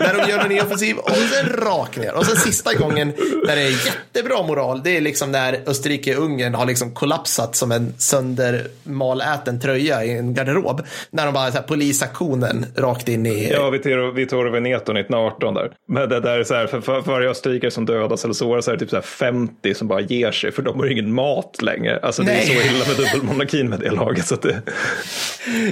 [0.00, 0.96] när de gör en ny offensiv.
[0.96, 2.14] Och sen rakt ner.
[2.14, 3.12] Och sen sista gången,
[3.46, 7.94] där det är jättebra moral, det är liksom när Österrike-Ungern har liksom kollapsat som en
[7.98, 10.86] söndermaläten tröja i en garderob.
[11.10, 13.50] När de bara så här, polisaktionen rakt in i...
[13.52, 15.72] Ja, Vittorio, Vittorio Veneto 1918 där.
[15.88, 18.64] Men det där är så här, för, för, för varje österrikare som dödas eller såras
[18.64, 21.14] så är det typ så här 50 som bara ger sig för de har ingen
[21.14, 22.00] mat längre.
[22.02, 22.46] Alltså det är Nej.
[22.46, 24.26] så illa med dubbelmonarkin med det laget.
[24.26, 24.62] Så att det,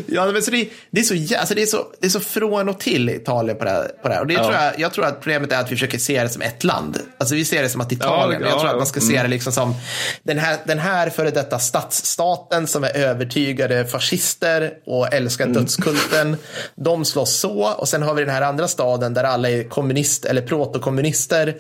[0.07, 2.69] Ja, men så det, det, är så, alltså det, är så, det är så från
[2.69, 3.89] och till Italien på det här.
[4.03, 4.21] På det här.
[4.21, 4.43] Och det Ja.
[4.43, 6.99] tror jag, jag tror att problemet är att vi försöker se det som ett land.
[7.19, 9.23] Alltså vi ser det som att Italien, Ja, jag tror ja, att man ska se
[9.23, 9.75] det liksom som
[10.23, 15.57] den här, den här före detta stadsstaten som är övertygade fascister och älskar Mm.
[15.57, 16.37] dödskulten.
[16.77, 20.25] De slåss så och sen har vi den här andra staden där alla är kommunist
[20.25, 21.57] eller protokommunister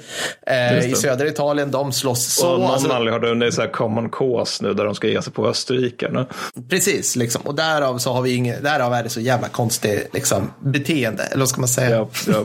[0.46, 1.53] eh, i södra Italien.
[1.70, 2.52] De slåss så.
[2.52, 5.22] och någon Alltså, anledning har de det här common cause nu där de ska ge
[5.22, 6.26] sig på österrikarna.
[6.68, 7.42] Precis, liksom.
[7.44, 11.40] och därav så har vi ingen, därav är det så jävla konstigt liksom, beteende, eller
[11.40, 11.96] vad ska man säga?
[11.96, 12.44] Ja, ja.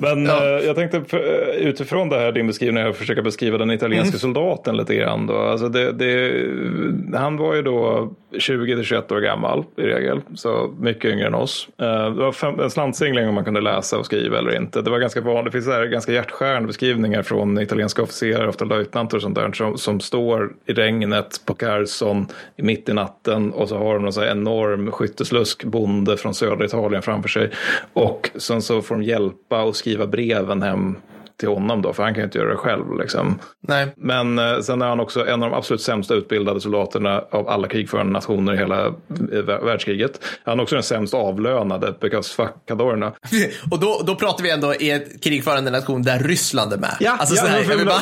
[0.00, 0.44] Men Ja.
[0.58, 4.08] eh, jag tänkte för- eh, utifrån det här din beskrivning här försöka beskriva den italienska
[4.08, 4.18] Mm.
[4.18, 5.26] soldaten lite grann.
[5.26, 5.36] Då.
[5.36, 11.26] Alltså det, det, han var ju då 20-21 år gammal i regel, så mycket yngre
[11.26, 11.68] än oss.
[11.80, 14.82] Eh, Det var fem, en slantsingling om man kunde läsa och skriva eller inte.
[14.82, 19.16] Det var ganska vanligt, det finns här ganska hjärtskärande beskrivningar från italienska officerare, ofta löjtnanter
[19.16, 22.26] och sånt där, som, som står i regnet på Carson
[22.56, 27.02] mitt i natten och så har de någon så enorm skytteslusk bonde från södra Italien
[27.02, 27.50] framför sig.
[27.92, 30.96] Och sen så får de hjälpa och skriva skriva breven hem
[31.38, 32.84] till honom då, för han kan ju inte göra det själv.
[33.00, 33.38] Liksom.
[33.68, 33.86] Nej.
[33.96, 37.68] Men eh, sen är han också en av de absolut sämsta utbildade soldaterna av alla
[37.68, 38.92] krigförande nationer i hela eh,
[39.30, 40.20] vär- världskriget.
[40.44, 43.12] Han är också den sämst avlönade, because fuck Cadorna.
[43.70, 46.96] Och då, då pratar vi ändå i ett krigförande nation där Ryssland är med.
[47.00, 47.98] Ja, alltså, ja, så här, men jag vill bara-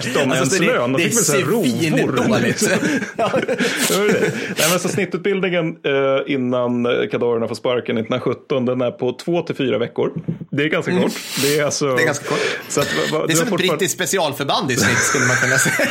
[0.00, 0.92] fick de ens så det, lön?
[0.92, 1.64] De fick väl rovor?
[3.16, 3.30] Ja.
[3.32, 4.20] Var ju det.
[4.58, 9.42] Nej, men så snittutbildningen eh, innan eh, Cadorna får sparken 1917, den är på två
[9.42, 10.12] till fyra veckor.
[10.50, 11.12] Det är ganska kort.
[11.42, 11.96] Det är, alltså, Mm.
[11.96, 12.38] Det är ganska kort.
[12.74, 12.88] Så att,
[13.26, 15.88] Det är som ett brittiskt specialförband i snitt skulle man kunna säga.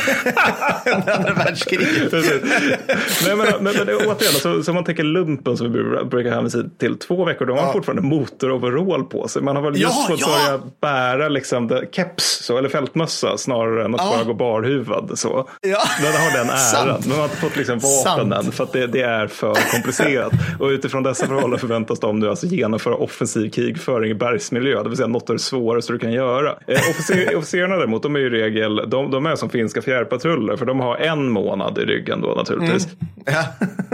[0.96, 2.12] Under andra världskriget.
[2.12, 6.98] Nej, men, men, men återigen, så, så man tänker lumpen som vi brukar- hänvisa till,
[6.98, 7.72] två veckor, då har man Ja.
[7.72, 9.42] fortfarande motoroverall på sig.
[9.42, 10.26] Man har väl just Ja, fått ja.
[10.26, 14.12] börja bära liksom, det- keps så, eller fältmössa snarare än att Ja.
[14.16, 15.10] bara gå barhuvad.
[15.14, 15.48] Så.
[15.60, 15.82] Ja.
[16.02, 16.50] Den har den
[16.86, 16.98] äran.
[17.00, 18.32] Men man har inte fått liksom Sant.
[18.34, 20.32] än för att det, det är för komplicerat.
[20.60, 24.96] Och utifrån dessa förhållanden förväntas de nu alltså genomföra offensiv krigföring i bergsmiljö, det vill
[24.96, 26.54] säga något av det svåraste du kan göra.
[26.74, 30.66] Eh, officer, officerarna däremot, de är ju regel, de, de är som finska fjärrpatruller, för
[30.66, 32.88] de har en månad i ryggen då naturligtvis.
[33.24, 33.44] Ja.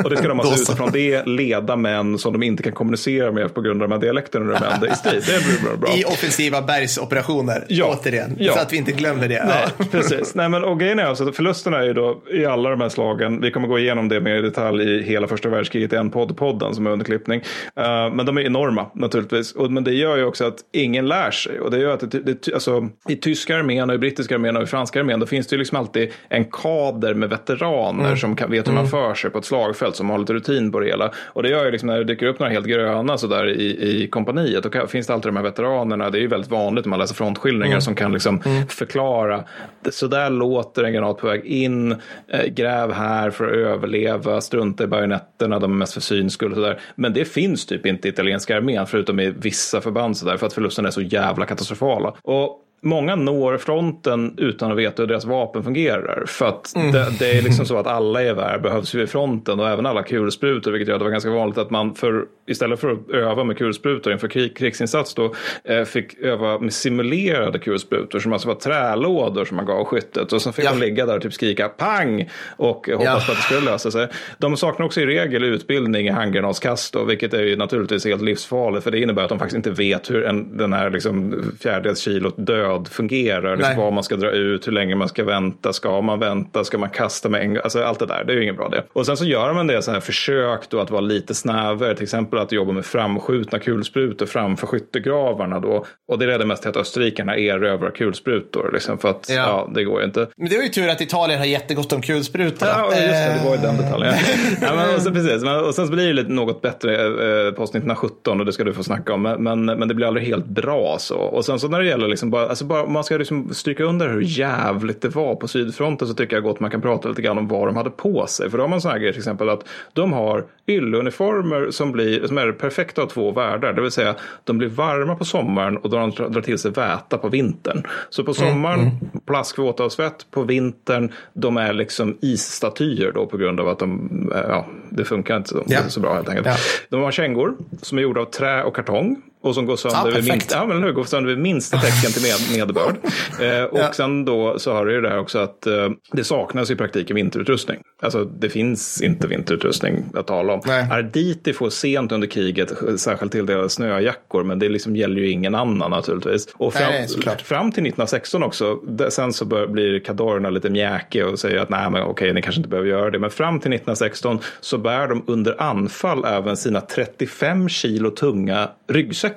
[0.04, 0.72] Och det ska de alltså så.
[0.72, 4.00] utifrån det leda män som de inte kan kommunicera med på grund av de här
[4.00, 5.22] dialekterna de använder i strid.
[5.26, 5.96] Det blir bra.
[5.96, 7.98] I offensiva bergsoperationer, Ja.
[8.00, 8.36] återigen.
[8.38, 8.52] Ja.
[8.52, 9.44] Så att vi inte glömmer det.
[9.44, 10.34] Nej, precis.
[10.34, 12.88] Nej, men, och grejen är alltså att förlusterna är ju då i alla de här
[12.88, 13.40] slagen.
[13.40, 16.36] Vi kommer gå igenom det mer i detalj i hela första världskriget i en podd,
[16.36, 17.40] podden som är under klippning.
[17.76, 19.52] Eh, men de är enorma naturligtvis.
[19.52, 21.60] Och, men det gör ju också att ingen lär sig.
[21.60, 24.56] Och det gör att det, det, alltså, alltså, i tyska armén och i brittiska armén
[24.56, 28.16] och i franska armén, då finns det ju liksom alltid en kader med veteraner mm.
[28.16, 28.90] som kan, vet hur man mm.
[28.90, 31.12] för sig på ett slagfält, som har lite rutin på det hela.
[31.26, 34.08] Och det gör ju liksom när det dyker upp några helt gröna sådär i, i
[34.08, 36.98] kompaniet, då finns det alltid de här veteranerna, det är ju väldigt vanligt när man
[36.98, 37.80] läser frontskildringar mm.
[37.80, 38.66] som kan liksom mm.
[38.66, 39.44] förklara,
[39.90, 41.92] så där låter en granat på väg in,
[42.28, 46.50] eh, gräv här för att överleva, strunta i bajonetterna, de är mest för syns skull
[46.50, 46.80] och sådär.
[46.94, 50.52] Men det finns typ inte i italienska armén, förutom i vissa förband sådär, för att
[50.52, 52.14] förlusterna är så jävla katastrofala.
[52.22, 56.24] Och många når fronten utan att veta hur deras vapen fungerar.
[56.26, 56.92] För att mm.
[56.92, 60.02] det, det, är liksom så att alla gevär behövs ju i fronten och även alla
[60.02, 63.44] kulsprutor, vilket gör att det var ganska vanligt att man för, istället för att öva
[63.44, 68.54] med kulsprutor inför krig, krigsinsats då, eh, fick öva med simulerade kulsprutor som alltså var
[68.54, 70.32] trälådor som man gav skyttet.
[70.32, 70.70] Och så fick ja.
[70.70, 73.22] man ligga där och typ skrika pang och hoppas ja.
[73.26, 74.08] på att det skulle lösa sig.
[74.38, 78.90] De saknar också i regel utbildning i handgranatskast, vilket är ju naturligtvis helt livsfarligt, för
[78.90, 82.69] det innebär att de faktiskt inte vet hur en, den här liksom fjärdedels kilot död
[82.70, 83.56] grad fungerar.
[83.56, 86.78] Liksom vad man ska dra ut, hur länge man ska vänta, ska man vänta, ska
[86.78, 87.60] man kasta med en?
[87.64, 88.84] Alltså allt det där, det är ju inget bra det.
[88.92, 92.02] Och sen så gör man det så här försök då att vara lite snävare, till
[92.02, 95.86] exempel att jobba med framskjutna kulsprutor framför skyttegravarna då.
[96.08, 99.34] Och det ledde mest till att österrikarna erövrar kulsprutor, liksom, för att ja.
[99.34, 99.70] ja.
[99.74, 100.26] det går ju inte.
[100.36, 102.68] Men det var ju tur att Italien har jättegott om kulsprutor.
[102.68, 104.14] Ja, just det, det var ju den detaljen.
[104.60, 107.74] ja, men, och, så, precis, och sen så blir det lite något bättre eh, post
[107.74, 110.96] 1917 och det ska du få snacka om, men, men det blir aldrig helt bra
[110.98, 111.18] så.
[111.18, 113.84] Och sen så när det gäller liksom bara, alltså bara, om man ska liksom stryka
[113.84, 117.22] under hur jävligt det var på sydfronten så tycker jag gott man kan prata lite
[117.22, 118.50] grann om vad de hade på sig.
[118.50, 122.38] För då har man sådana grejer till exempel att de har ylleuniformer som, blir, som
[122.38, 123.72] är perfekta av två världar.
[123.72, 127.28] Det vill säga de blir varma på sommaren och de drar till sig väta på
[127.28, 127.82] vintern.
[128.11, 129.20] Så på sommaren mm, mm.
[129.26, 130.26] plaskvåta och svett.
[130.30, 134.11] På vintern de är liksom isstatyer då på grund av att de,
[134.48, 135.80] ja, det funkar inte så, ja.
[135.88, 136.46] så bra helt enkelt.
[136.46, 136.56] Ja.
[136.88, 140.16] De har kängor som är gjorda av trä och kartong och som går sönder, ja,
[140.16, 142.97] vid, minsta, ja, men nu, går sönder vid minsta tecken till med, nederbörd.
[143.41, 143.93] eh, och ja.
[143.93, 147.16] sen då så har du ju det här också att eh, det saknas i praktiken
[147.16, 147.80] vinterutrustning.
[148.03, 150.61] Alltså det finns inte vinterutrustning att tala om.
[150.66, 150.88] Nej.
[150.91, 155.91] Arditi får sent under kriget särskilt tilldelade snöjackor men det liksom gäller ju ingen annan
[155.91, 156.49] naturligtvis.
[156.55, 158.78] Och fram, nej, fram till 1916 också,
[159.09, 162.59] sen så bör, blir kadorerna lite mjäkiga och säger att nej men okej ni kanske
[162.59, 163.18] inte behöver göra det.
[163.18, 169.29] Men fram till 1916 så bär de under anfall även sina 35 kilo tunga ryggsäckar.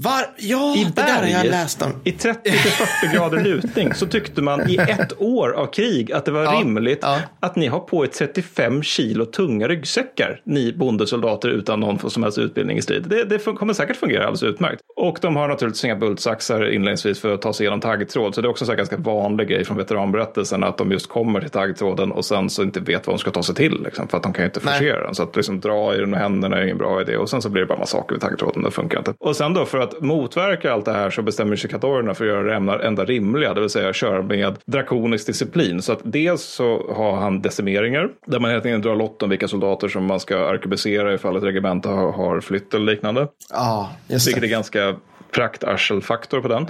[0.00, 0.26] Var?
[0.36, 1.92] Ja, I det där har jag läst om.
[2.04, 6.44] I 30-40 grader lutning så tyckte man i ett år av krig att det var
[6.44, 7.20] ja, rimligt ja.
[7.40, 12.38] att ni har på er 35 kilo tunga ryggsäckar, ni bondesoldater utan någon som helst
[12.38, 13.06] utbildning i strid.
[13.08, 14.80] Det, det kommer säkert fungera alldeles utmärkt.
[14.96, 18.46] Och de har naturligtvis inga bultsaxar inledningsvis för att ta sig igenom taggtråd, så det
[18.46, 22.24] är också en ganska vanlig grej från veteranberättelsen att de just kommer till taggtråden och
[22.24, 24.42] sen så inte vet vad de ska ta sig till, liksom, för att de kan
[24.42, 25.14] ju inte forcera den.
[25.14, 27.48] Så att liksom dra i den med händerna är ingen bra idé och sen så
[27.48, 29.14] blir det bara massaker vid taggtråden, det funkar inte.
[29.28, 32.30] Och sen då för att motverka allt det här så bestämmer sig katorerna för att
[32.30, 35.82] göra det enda, rimliga, det vill säga köra med drakonisk disciplin.
[35.82, 39.48] Så att dels så har han decimeringar där man helt enkelt drar lott om vilka
[39.48, 43.28] soldater som man ska arkebusera ifall ett regemente har, har flytt eller liknande.
[43.50, 44.30] Ja, just det.
[44.30, 44.96] Vilket är ganska
[45.30, 46.66] praktarselfaktor på den.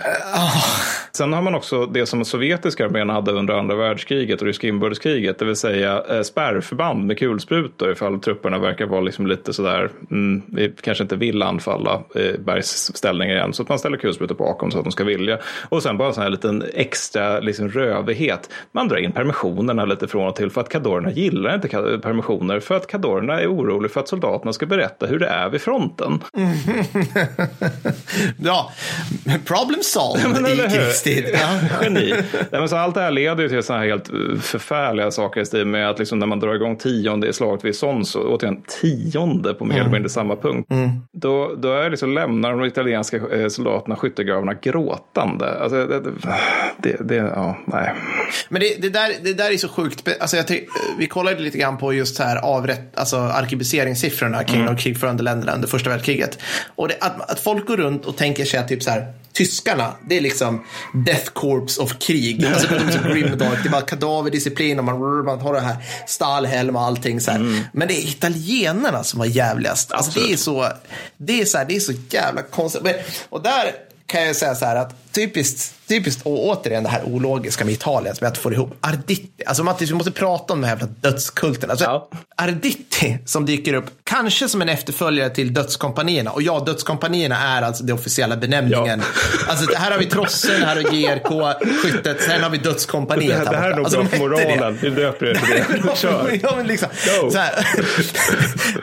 [1.12, 5.38] Sen har man också det som sovjetiska armén hade under andra världskriget och ryska inbördeskriget,
[5.38, 10.42] det vill säga eh, spärrförband med kulsprutor ifall trupperna verkar vara liksom lite sådär, mm,
[10.46, 14.78] vi kanske inte vill anfalla eh, bergsställningar igen, så att man ställer kulsprutor bakom så
[14.78, 15.38] att de ska vilja.
[15.68, 18.50] Och sen bara en sån här liten extra liksom, rövighet.
[18.72, 22.74] Man drar in permissionerna lite från och till för att kadorerna gillar inte permissioner för
[22.74, 26.20] att kadorerna är oroliga för att soldaterna ska berätta hur det är vid fronten.
[28.49, 28.72] Ja,
[29.44, 31.24] problem solved ja, i krigstid.
[31.32, 31.49] Ja.
[31.82, 32.14] Geni.
[32.32, 35.40] Ja, men så allt det här leder ju till sådana här helt eh, förfärliga saker
[35.40, 38.62] i stil med att liksom när man drar igång tionde i slaget vid Sons, återigen
[38.80, 39.80] tionde på mer mm.
[39.80, 40.90] eller mindre samma punkt, mm.
[41.12, 45.61] då, då är liksom, lämnar de italienska eh, soldaterna skyttegravarna gråtande.
[45.61, 46.01] Alltså, det,
[46.82, 47.94] det, det, ja, nej.
[48.49, 50.09] Men det, det, där, det där är så sjukt.
[50.20, 50.46] Alltså, jag
[50.99, 54.74] vi kollade lite grann på just här avrätt, alltså arkebuseringssiffrorna kring mm.
[54.74, 56.38] de krigförande länderna under första världskriget.
[56.76, 60.16] Och att, att folk går runt och tänker sig att typ så här, tyskarna, det
[60.16, 60.64] är liksom
[61.07, 62.45] death corps of krig.
[62.45, 65.76] Alltså, det är liksom grimdark, det är bara kadaverdisciplin och man, man har det här
[66.07, 67.20] stallhelm och allting.
[67.20, 67.61] Så mm.
[67.72, 69.93] Men det är italienarna som var jävligast.
[69.93, 70.68] Alltså, det är så,
[71.16, 72.82] det är så, här, det är så jävla konstigt.
[73.28, 73.74] Och där
[74.09, 78.14] kan jag säga så här att typiskt, typiskt och återigen det här ologiska med Italien
[78.14, 78.74] som jag inte får ihop.
[78.80, 81.70] Arditi, alltså Mattis, vi måste prata om den här jävla dödskulten.
[81.70, 82.09] Alltså, ja.
[82.36, 86.30] Arditi som dyker upp, kanske som en efterföljare till dödskompanierna.
[86.30, 89.02] Och ja, dödskompanierna är alltså den officiella benämningen.
[89.02, 89.50] Ja.
[89.50, 93.44] Alltså här har vi Trossen, här har GRK, skyttet, sen har vi dödskompaniet.
[93.44, 95.96] Det, det här är nog alltså, bra för moralen, vi döper det till det.
[95.96, 96.38] Kör.
[96.42, 96.88] ja, men liksom,
[97.32, 97.66] så här.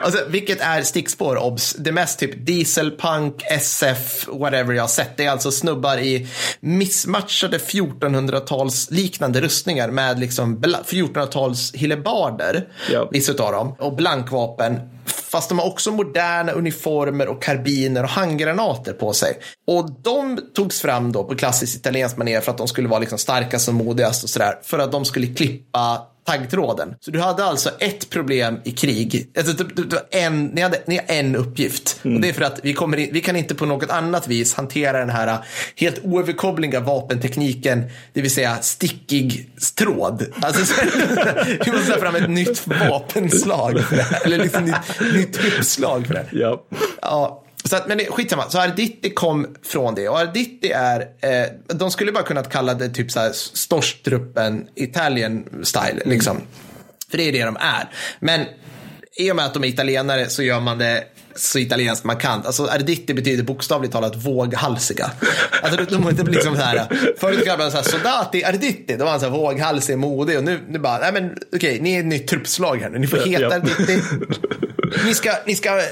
[0.00, 1.74] alltså, vilket är stickspår, obs.
[1.78, 6.26] Det mest typ dieselpunk, SF, whatever jag har sett Det är alltså snubbar i
[6.60, 13.08] missmatchade 1400-tals liknande rustningar med liksom 1400-tals hillebarder, Ja.
[13.12, 14.80] vissa av dem, och blankvapen.
[15.06, 19.38] Fast de har också moderna uniformer och karbiner och handgranater på sig.
[19.66, 23.18] Och de togs fram då på klassiskt italienskt manér för att de skulle vara liksom
[23.18, 24.54] starkast och modigast och sådär.
[24.62, 26.94] För att de skulle klippa taggtråden.
[27.00, 29.30] Så du hade alltså ett problem i krig.
[29.36, 32.00] Alltså, du, du, du, en, ni, hade, ni har en uppgift.
[32.02, 34.54] Och det är för att vi, kommer in, vi kan inte på något annat vis
[34.54, 35.38] hantera den här
[35.76, 40.26] helt oöverkomliga vapentekniken, det vill säga stickig tråd.
[40.42, 40.74] Alltså, så,
[41.64, 44.26] vi måste ta fram ett nytt vapenslag för det här.
[44.26, 46.26] Eller liksom nytt, nytt uppslag för det.
[46.32, 46.62] Ja.
[47.02, 48.50] Ja, så att, men skitsamma.
[48.50, 50.08] Så Arditi kom från det.
[50.08, 55.44] Och Arditi är, eh, de skulle bara kunnat kalla det typ så här Storstruppen Italian
[55.62, 56.02] style.
[56.04, 56.40] Liksom.
[57.10, 57.90] För det är det de är.
[58.20, 58.40] Men
[59.16, 61.04] i och med att de är italienare så gör man det
[61.34, 62.46] så italienskt man kan.
[62.46, 65.10] Alltså Arditi betyder bokstavligt talat våghalsiga.
[65.62, 66.86] Alltså de har inte liksom så här.
[67.18, 68.96] Förut kallade man så här soldati Arditi.
[68.96, 71.94] Då var han så här våghalsig, modig och nu, nu bara, nej men okej, ni
[71.94, 72.98] är ett nytt truppslag här nu.
[72.98, 73.54] Ni får heta Ja.
[73.54, 74.02] Arditi.
[75.04, 75.84] Ni ska, ni, ska, eh,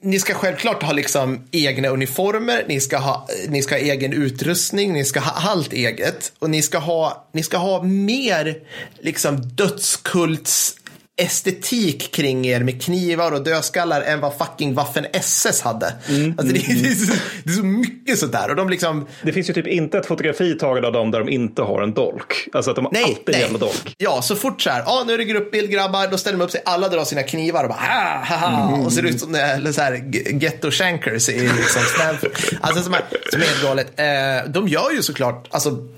[0.00, 4.92] ni ska självklart ha liksom egna uniformer, ni ska, ha, ni ska ha egen utrustning,
[4.92, 6.32] ni ska ha allt eget.
[6.38, 8.56] Och ni ska ha, ni ska ha mer
[9.00, 10.76] liksom dödskults
[11.16, 15.86] estetik kring er med knivar och dödskallar än vad fucking Waffen SS hade.
[15.86, 17.12] Alltså det, är, det, är så,
[17.44, 18.50] det är så mycket sånt där.
[18.50, 21.28] Och de liksom, Det finns ju typ inte ett fotografi taget av dem där de
[21.28, 22.48] inte har en dolk.
[22.52, 23.40] Alltså att de har Nej, alltid en nej.
[23.40, 23.94] jävla dolk.
[23.98, 26.50] Ja, så fort så här, ja nu är det gruppbild grabbar, då ställer de upp
[26.50, 28.76] sig, alla drar sina knivar och bara ha, ha, ha.
[28.84, 29.94] Och ser ut som eller så här,
[30.32, 32.30] ghetto shankers i liksom Stanford.
[32.60, 33.92] Alltså som är, som är helt galet.
[33.96, 35.88] Eh, de gör ju såklart, alltså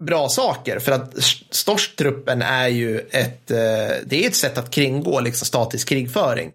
[0.00, 1.14] bra saker för att
[1.50, 3.56] Storstruppen är ju ett, eh,
[4.06, 6.52] det är ett sätt att kringgå liksom statisk krigföring.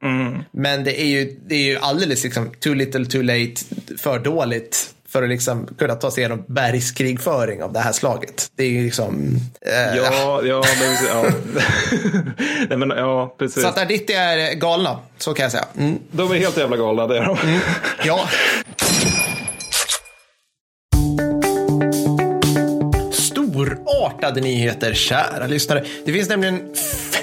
[0.52, 3.54] Men det är ju, det är ju alldeles liksom too little too late,
[3.98, 8.52] för dåligt för att liksom kunna ta sig igenom bergskrigföring av det här slaget.
[8.56, 9.40] Det är ju liksom...
[9.62, 11.26] Eh, Ja, ja, men, ja.
[12.70, 13.62] nej, men, ja, precis.
[13.62, 15.66] Så att Arditi är galna, så kan jag säga.
[15.78, 16.00] Mm.
[16.12, 17.38] De är helt jävla galna, det är de.
[18.04, 18.30] Ja.
[23.54, 25.84] Storartade nyheter, kära lyssnare.
[26.06, 26.62] Det finns nämligen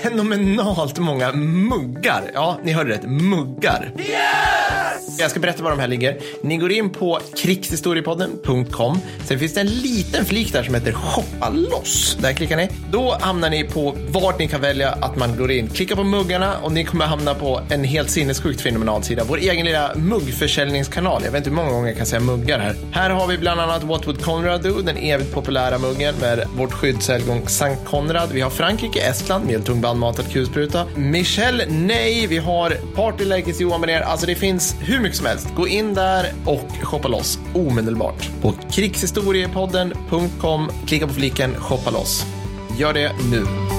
[0.02, 2.22] fenomenalt många muggar.
[2.34, 3.02] Ja, ni hörde rätt.
[3.02, 3.92] Muggar.
[5.18, 6.18] Jag ska berätta var de här ligger.
[6.42, 8.98] Ni går in på krigshistoriepodden.com.
[9.24, 12.16] Sen finns det en liten flik där som heter shoppa loss.
[12.20, 12.68] Där klickar ni.
[12.92, 15.68] Då hamnar ni på vart ni kan välja att man går in.
[15.68, 19.24] Klicka på muggarna och ni kommer hamna på en helt sinnessjukt fenomenal sida.
[19.28, 21.22] Vår egen lilla muggförsäljningskanal.
[21.24, 22.74] Jag vet inte hur många gånger jag kan säga muggar här.
[22.92, 26.72] Här har vi bland annat What Would Conrad Do, den evigt populära muggen med vårt
[26.72, 28.28] skyddshelgon Sankt Konrad.
[28.32, 30.86] Vi har Frankrike, Estland, medeltung bandmatad kulspruta.
[30.96, 32.26] Michel, nej.
[32.26, 34.00] Vi har Party Legacy Johan Benér.
[34.00, 35.54] Alltså det finns hur mycket som helst.
[35.56, 38.30] Gå in där och shoppa loss omedelbart.
[38.42, 40.70] På krigshistoriepodden.com.
[40.86, 42.26] Klicka på fliken shoppa loss.
[42.78, 43.69] Gör det nu.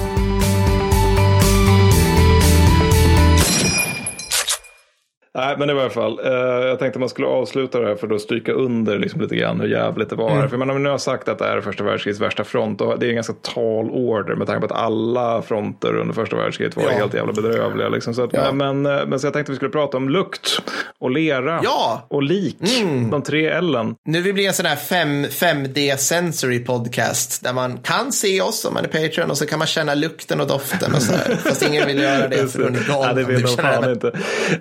[5.34, 6.20] Nej, men i alla fall.
[6.24, 6.32] Eh,
[6.68, 9.68] jag tänkte man skulle avsluta det här för att stryka under liksom lite grann hur
[9.68, 10.30] jävligt det var.
[10.30, 10.48] Mm.
[10.50, 13.08] För man har nu sagt att det är första världskrigets värsta front och det är
[13.08, 16.90] en ganska tal order med tanke på att alla fronter under första världskriget var Ja.
[16.90, 17.88] helt jävla bedrövliga.
[17.88, 18.14] Liksom.
[18.14, 18.52] Så att, Ja.
[18.52, 20.62] men, men, men så jag tänkte att vi skulle prata om lukt
[20.98, 22.06] och lera Ja.
[22.08, 22.56] och lik.
[23.10, 23.94] De tre L'en.
[24.04, 28.64] Nu vill bli en sån här 5, 5D sensory podcast där man kan se oss
[28.64, 31.36] om man är Patreon och så kan man känna lukten och doften och så här.
[31.44, 32.70] Fast ingen vill göra det för.
[32.70, 33.92] Nej, det vill de fan det.
[33.92, 34.12] inte.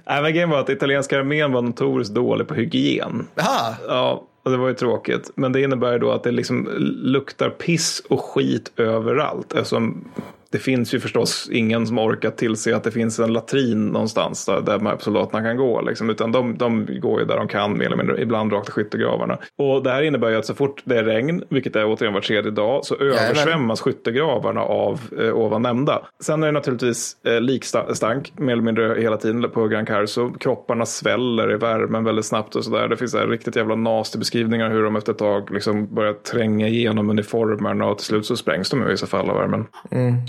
[0.05, 3.28] Nej, men var att italienska armén var notoriskt dålig på hygien.
[3.36, 5.32] Jaha, Ja, och det var ju tråkigt.
[5.36, 6.70] Men det innebär ju då att det liksom
[7.03, 9.53] luktar piss och skit överallt.
[9.53, 10.03] Eftersom
[10.51, 14.61] det finns ju förstås ingen som orkar tillse att det finns en latrin någonstans där,
[14.61, 15.81] där de här soldaterna kan gå.
[15.81, 18.71] Liksom, utan de, de går ju där de kan mer eller mindre, ibland rakt i
[18.71, 19.37] skyttegravarna.
[19.57, 22.21] Och det här innebär ju att så fort det är regn, vilket är återigen var
[22.21, 26.01] tredje dag, så översvämmas skyttegravarna av eh, ovan nämnda.
[26.23, 30.33] Sen är det naturligtvis eh, likstank mer eller mindre hela tiden på Gran Carso.
[30.39, 32.87] Kropparna sväller i värmen väldigt snabbt och sådär.
[32.87, 36.67] Det finns här riktigt jävla nasty beskrivningar hur de efter ett tag liksom börjar tränga
[36.67, 39.65] igenom uniformerna och till slut så sprängs de i vissa fall av värmen.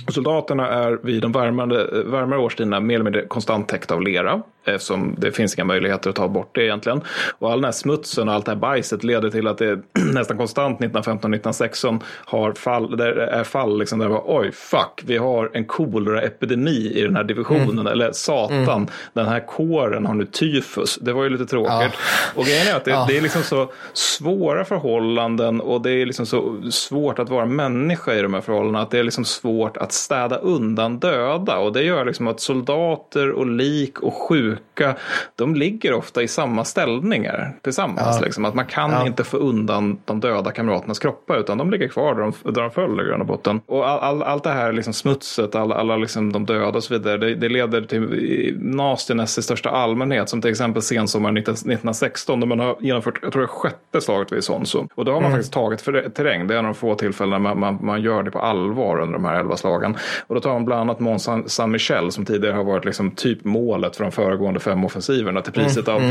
[0.07, 4.03] Och Soldaterna är vid de värmande, eh, varmare årstiderna mer eller mindre konstant täckta av
[4.03, 4.43] lera.
[4.65, 7.01] Eftersom det finns inga möjligheter att ta bort det egentligen.
[7.39, 9.79] Och all den här smutsen och allt det här bajset leder till att det
[10.15, 15.17] nästan konstant 1915-1916 har fall, där är fall liksom där det var oj fuck, vi
[15.17, 17.87] har en koleraepidemi i den här divisionen.
[17.87, 20.99] Eller satan, den här kåren har nu tyfus.
[21.01, 21.93] Det var ju lite tråkigt.
[22.35, 23.05] Och grejen är att det, Ja.
[23.09, 28.15] det är liksom så svåra förhållanden och det är liksom så svårt att vara människa
[28.15, 28.83] i de här förhållandena.
[28.83, 31.59] Att det är liksom svårt att städa undan döda.
[31.59, 34.95] Och det gör liksom att soldater och lik och sjuka sjuka,
[35.37, 38.17] de ligger ofta i samma ställningar tillsammans.
[38.21, 38.25] Ja.
[38.25, 38.45] Liksom.
[38.45, 39.07] Att man kan Ja.
[39.07, 42.71] inte få undan de döda kamraternas kroppar utan de ligger kvar där de, där de
[42.71, 43.61] föll i grund och botten.
[43.67, 46.95] Och all, all, allt det här liksom smutset, alla, alla liksom de döda och så
[46.95, 50.29] vidare, det, det leder till nastiness i största allmänhet.
[50.29, 54.33] Som till exempel sensommaren 19, 1916 då man har genomfört, jag tror det sjätte slaget
[54.33, 54.87] vid Sonso.
[54.95, 56.47] Och då har man faktiskt tagit för, terräng.
[56.47, 59.13] Det är en av de få tillfällen man, man, man gör det på allvar under
[59.13, 59.97] de här elva slagen.
[60.27, 63.45] Och då tar man bland annat Mont Saint- Saint-Michel som tidigare har varit liksom typ
[63.45, 66.03] målet för de föregående fem offensiverna till priset av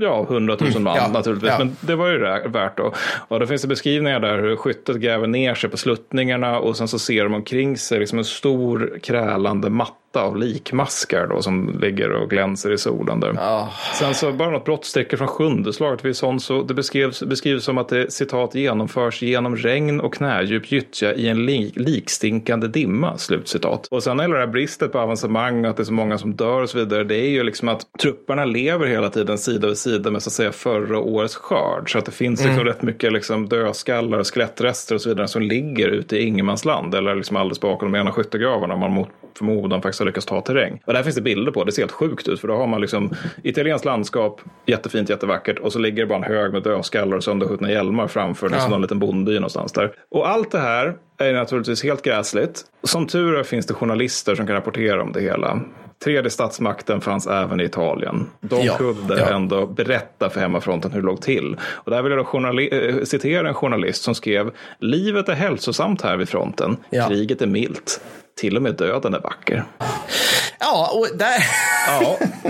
[0.00, 1.50] ja, 100 000 man Ja, naturligtvis.
[1.50, 1.58] ja.
[1.58, 2.18] Men det var ju
[2.48, 2.92] värt då.
[3.28, 6.88] Och då finns det beskrivningar där hur skyttet gräver ner sig på sluttningarna och sen
[6.88, 9.70] så ser de omkring sig liksom en stor krälande
[10.12, 13.32] matta av likmaskar då som ligger och glänser i solen där.
[13.36, 13.72] Ja.
[13.94, 17.78] Sen så bara något brottstycke från sjunde slaget vid sånt så det beskrivs, beskrivs som
[17.78, 23.18] att det citat genomförs genom regn och knädjup gyttja i en lik, likstinkande dimma.
[23.18, 23.86] Slutcitat.
[23.90, 26.62] Och sen hela det här bristet på avancemang att det är så många som dör
[26.62, 27.04] och så vidare.
[27.04, 30.32] Det är ju liksom att trupperna lever hela tiden sida vid sida med så att
[30.32, 31.92] säga förra årets skörd.
[31.92, 35.42] Så att det finns liksom rätt mycket liksom dödskallar och skelettrester och så vidare som
[35.42, 39.08] ligger ute i ingenmansland eller liksom alldeles bakom de ena skyttegravarna om man mot
[39.38, 40.82] förmodan faktiskt har lyckats ta terräng.
[40.86, 42.80] Och där finns det bilder på, det ser helt sjukt ut för då har man
[42.80, 43.10] liksom
[43.42, 47.70] italienskt landskap, jättefint, jättevackert och så ligger det bara en hög med dödskallar och sönderskjutna
[47.70, 48.70] hjälmar framför liksom Ja.
[48.70, 49.92] någon liten bondy någonstans där.
[50.10, 52.60] Och allt det här är naturligtvis helt gräsligt.
[52.82, 55.60] Som tur är finns det journalister som kan rapportera om det hela.
[56.04, 58.26] Tredje statsmakten fanns även i Italien.
[58.40, 59.34] De Ja, kunde ja.
[59.34, 61.56] ändå berätta för hemmafronten hur det låg till.
[61.62, 66.16] Och där vill jag då eh, citera en journalist som skrev Livet är hälsosamt här
[66.16, 66.76] vid fronten.
[66.90, 67.08] Ja.
[67.08, 68.00] Kriget är milt.
[68.40, 69.64] Till och med döden är vacker.
[70.60, 71.44] Ja, och där...
[71.86, 72.18] Ja,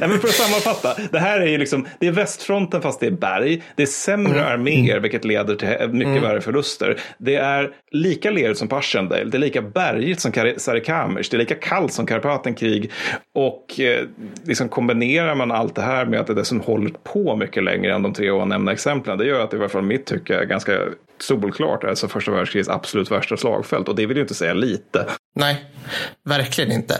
[0.00, 0.96] Nej, men för att sammanfatta.
[1.12, 3.62] Det här är ju liksom, det är västfronten fast det är berg.
[3.76, 7.00] Det är sämre arméer vilket leder till mycket värre förluster.
[7.18, 9.30] Det är lika lerigt som Passchendaele.
[9.30, 11.28] Det är lika bergigt som Sarikamish.
[11.30, 12.90] Det är lika kallt som Karpatenkrig.
[13.34, 14.06] Och eh,
[14.44, 17.64] liksom kombinerar man allt det här med att det är det som håller på mycket
[17.64, 19.18] längre än de tre nämnda exemplen.
[19.18, 20.72] Det gör att det i alla fall mitt tycke är ganska
[21.22, 23.88] solklart alltså första världskrigets absolut värsta slagfält.
[23.88, 25.06] Och det vill ju inte säga lite.
[25.34, 25.64] Nej,
[26.24, 26.94] verkligen inte.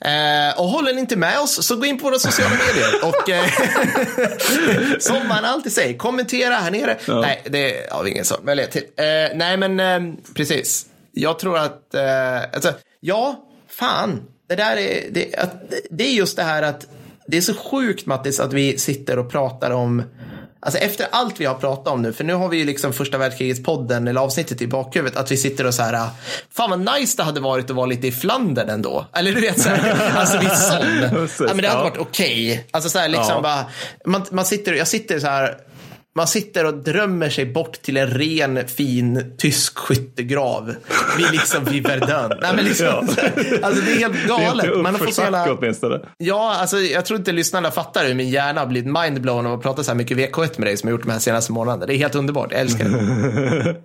[0.00, 3.30] Eh, och håller ni inte med oss så gå in på våra sociala medier och
[3.30, 6.98] eh, som man alltid säger, kommentera här nere.
[7.08, 8.84] Nej, det har vi ingen sån möjlighet till.
[8.96, 9.04] Eh,
[9.34, 10.86] nej, men eh, precis.
[11.12, 16.36] Jag tror att, eh, alltså, ja, fan, det där är, det, att, det är just
[16.36, 16.86] det här att
[17.26, 20.02] det är så sjukt Mattis att vi sitter och pratar om
[20.64, 23.18] Alltså efter allt vi har pratat om nu, för nu har vi ju liksom första
[23.18, 26.08] världskrigets podden eller avsnittet i bakhuvudet, att vi sitter och så här,
[26.52, 29.06] fan vad nice det hade varit att vara lite i Flandern ändå.
[29.12, 31.10] Eller du vet, så här, alltså vid sån.
[31.10, 32.66] Precis, Ja, men det hade varit okej.
[32.70, 33.40] Alltså så här, liksom Ja.
[33.40, 33.64] bara,
[34.04, 35.56] man, man sitter, jag sitter så här,
[36.16, 40.74] man sitter och drömmer sig bort till en ren, fin tysk skyttegrav
[41.16, 42.38] vid, liksom, vid Verdun.
[42.42, 43.02] Nej, men liksom, Ja.
[43.62, 44.82] Alltså det är helt Det är galet.
[44.82, 46.00] Man har fått åtminstone.
[46.16, 49.62] Ja, alltså jag tror inte lyssnarna fattar hur min hjärna har blivit mindblown av att
[49.62, 51.86] prata så här mycket VK1 med dig som jag gjort de här senaste månaderna.
[51.86, 53.76] Det är helt underbart, jag älskar det.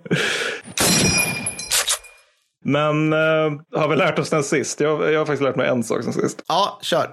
[2.64, 4.80] Men eh, har vi lärt oss sen sist?
[4.80, 6.42] Jag, jag har faktiskt lärt mig en sak sen sist.
[6.48, 7.10] Ja, kör.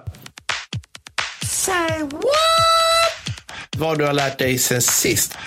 [1.44, 2.67] Say what?
[3.78, 5.38] Vad du har lärt dig sen sist.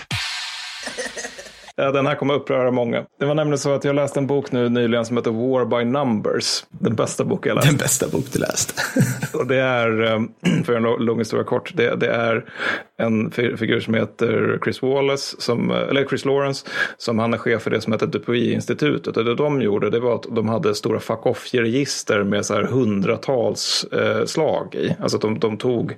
[1.76, 3.04] Ja, den här kommer uppröra många.
[3.20, 5.86] Det var nämligen så att jag läste en bok nu nyligen som heter War by
[5.86, 6.66] Numbers.
[6.70, 7.68] Den bästa bok jag läst.
[7.68, 8.80] Den bästa bok du läst.
[9.34, 10.20] Och det är, eh,
[10.66, 12.46] för en lång historia kort, det, det är
[12.98, 16.66] en fi- figur som heter Chris Wallace, som, eh, eller Chris Lawrence,
[16.98, 19.18] som han är chef för det som heter Dupuy-institutet.
[19.18, 22.64] Och det de gjorde, det var att de hade stora fuck off-register med så här
[22.64, 24.96] hundratals eh, slag i.
[25.02, 25.96] Alltså de, de tog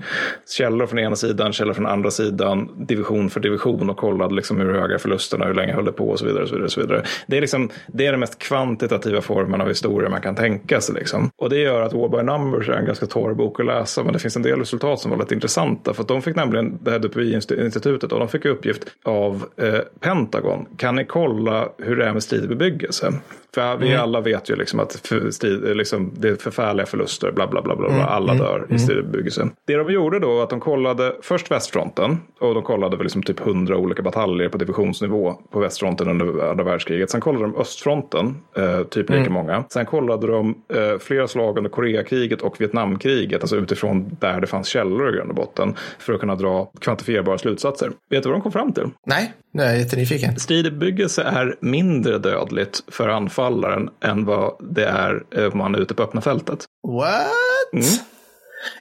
[0.57, 4.73] källor från ena sidan, källor från andra sidan, division för division och kollade liksom hur
[4.73, 6.43] höga förlusterna, hur länge höll det på och så vidare.
[6.43, 7.03] Och så vidare, och så vidare.
[7.27, 10.95] Det, är liksom, det är den mest kvantitativa formen av historia man kan tänka sig.
[10.95, 11.29] Liksom.
[11.35, 14.13] Och det gör att War by Numbers är en ganska torr bok att läsa, men
[14.13, 15.93] det finns en del resultat som var lite intressanta.
[15.93, 20.65] För att de fick nämligen, det här Dupuy-institutet, och de fick uppgift av eh, Pentagon,
[20.77, 23.13] kan ni kolla hur det är med strid i bebyggelse?
[23.55, 27.47] För vi alla vet ju liksom att för strid, liksom, det är förfärliga förluster, bla
[27.47, 28.05] bla bla, bla, bla.
[28.05, 29.49] alla dör i strid i bebyggelse.
[29.67, 33.23] Det de gjorde då var att de kollade först västfronten, och de kollade väl liksom
[33.23, 37.09] typ hundra olika bataljer på divisionsnivå på västfronten under andra världskriget.
[37.09, 39.63] Sen kollade de östfronten, eh, typ lika många.
[39.69, 44.67] Sen kollade de eh, flera slag under Koreakriget och Vietnamkriget, alltså utifrån där det fanns
[44.67, 47.91] källor i grund och botten, för att kunna dra kvantifierbara slutsatser.
[48.09, 48.89] Vet du vad de kom fram till?
[49.05, 50.39] Nej, nu är jag jättenyfiken.
[50.39, 55.75] Strid i bebyggelse är mindre dödligt för anfallaren än vad det är eh, om man
[55.75, 56.65] är ute på öppna fältet.
[56.87, 58.12] What?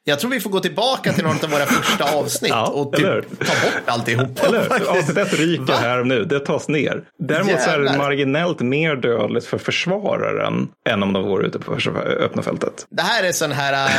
[0.05, 3.05] Jag tror vi får gå tillbaka till något av våra första avsnitt Ja, och typ
[3.39, 4.45] ta bort alltihop.
[4.45, 4.65] Eller hur?
[4.69, 4.91] faktiskt.
[4.91, 5.75] Avsnitt ett ryker Va?
[5.81, 6.25] här och nu.
[6.25, 7.03] Det tas ner.
[7.19, 7.99] Däremot så är det Jävlar.
[8.05, 11.77] marginellt mer dödligt för försvararen än om de vore ute på
[12.21, 12.87] öppna fältet.
[12.91, 13.73] Det här är sån här...
[13.73, 13.91] äh,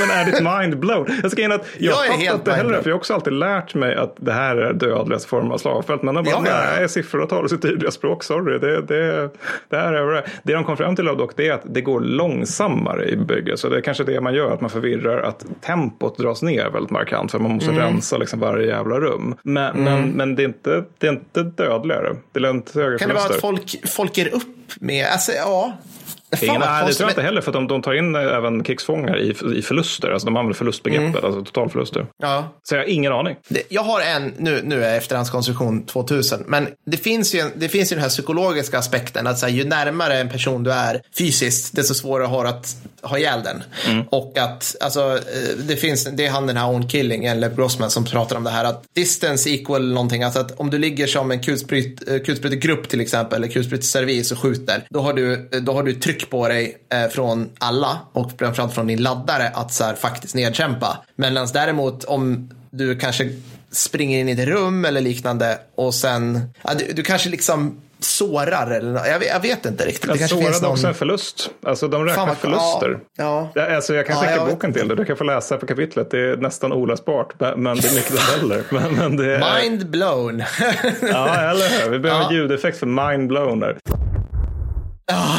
[0.00, 1.18] men är ditt mind blown?
[1.22, 3.32] Jag ska in att jag, Jag är helt inte heller, för jag har också alltid
[3.32, 6.02] lärt mig att det här är dödligaste form av slagfält.
[6.02, 8.58] Men de bara, Ja, nej, siffror och talar sitt tydliga språk, sorry.
[8.58, 9.30] Det, det,
[9.70, 10.24] det här är det.
[10.42, 13.58] Det de kom fram till dock, det är att det går långsammare i bygget.
[13.58, 16.90] Så det är kanske det man gör, att man förvirrar att tempot dras ner väldigt
[16.90, 17.30] markant.
[17.30, 17.82] För man måste Mm.
[17.82, 19.34] rensa liksom varje jävla rum.
[19.42, 22.16] Men, men, men det, är inte, det är inte dödligare.
[22.32, 24.42] Det är inte högre Kan det vara att folk, folk ger upp
[24.80, 25.06] med...
[25.06, 25.72] Alltså, ja.
[26.42, 29.18] Ingen, nej, det tror jag inte heller, för de, de tar in eh, även krigsfångar
[29.20, 30.10] i, i förluster.
[30.10, 31.24] Alltså de använder förlustbegreppet, Mm.
[31.24, 32.06] alltså totalförluster.
[32.22, 32.48] Ja.
[32.62, 33.36] Så jag har ingen aning.
[33.48, 37.92] Det- Jag har en, nu, nu är efterhandskonstruktion 2000, men det finns ju, det finns
[37.92, 41.76] ju den här psykologiska aspekten att så här, ju närmare en person du är fysiskt,
[41.76, 43.62] desto svårare har att ha ihjäl den.
[44.10, 47.56] Och att, alltså, eh, det finns, det är han den här Owen Killing, en Lev
[47.56, 51.06] Grossman, som pratar om det här att distance equal någonting, alltså att om du ligger
[51.06, 55.82] som en eh, kulsprutegrupp till exempel, eller kulspruteservis och skjuter, då har du, då har
[55.82, 59.94] du tryck på dig eh, från alla och framförallt från din laddare att så här,
[59.94, 60.98] faktiskt nedkämpa.
[61.16, 63.28] Medan däremot om du kanske
[63.72, 68.70] springer in i ett rum eller liknande och sen, ja, du, du kanske liksom sårar
[68.70, 70.12] eller jag, vet- jag vet inte riktigt.
[70.12, 70.70] Det Jag sårade någon...
[70.72, 71.50] också en förlust.
[71.66, 72.98] Alltså de räknar Fan förluster.
[73.16, 74.96] Ja, Ja, Alltså, jag kan Ja, skicka boken till dig.
[74.96, 76.10] Du kan få läsa på kapitlet.
[76.10, 77.34] Det är nästan oläsbart.
[77.40, 78.62] Men det är mycket tabeller.
[78.70, 79.62] Men, men det är...
[79.62, 80.38] Mind blown.
[81.02, 81.90] Ja, eller hur?
[81.90, 82.32] Vi behöver Ja.
[82.32, 83.76] ljudeffekt för mind blown där.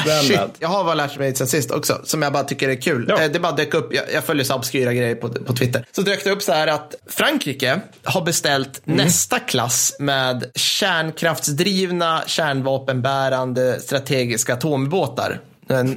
[0.05, 0.39] Den shit.
[0.59, 3.05] Jag har bara lärt mig sen sist också, som jag bara tycker är kul.
[3.09, 3.22] Ja.
[3.22, 5.86] Eh, Det bara dök upp, jag, jag följer så obskyra grejer på, på Twitter.
[5.91, 8.97] Så dök det upp så här att Frankrike har beställt Mm.
[9.05, 15.39] nästa klass med kärnkraftsdrivna, kärnvapenbärande strategiska atombåtar.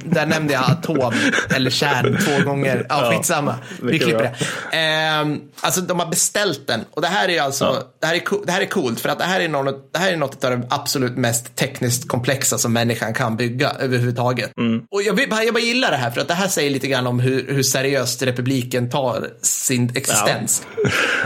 [0.05, 1.13] Där nämnde jag atom
[1.55, 2.85] eller kärn två gånger.
[2.89, 3.55] Ja, Ja, skitsamma.
[3.81, 4.35] Vi klipper det.
[4.77, 6.79] Ehm, alltså de har beställt den.
[6.91, 7.83] Och det här är alltså, Ja.
[8.01, 10.11] det, här är, det här är coolt för att det här är, något, det här
[10.11, 14.51] är något av det absolut mest tekniskt komplexa som människan kan bygga överhuvudtaget.
[14.57, 14.81] Mm.
[14.91, 17.19] Och jag, jag bara gillar det här för att det här säger lite grann om
[17.19, 20.63] hur, hur seriöst republiken tar sin existens.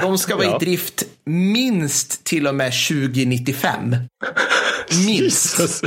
[0.02, 0.56] De ska vara Ja.
[0.62, 3.96] i drift minst till och med 2095.
[5.06, 5.60] Minst.
[5.60, 5.82] Jesus.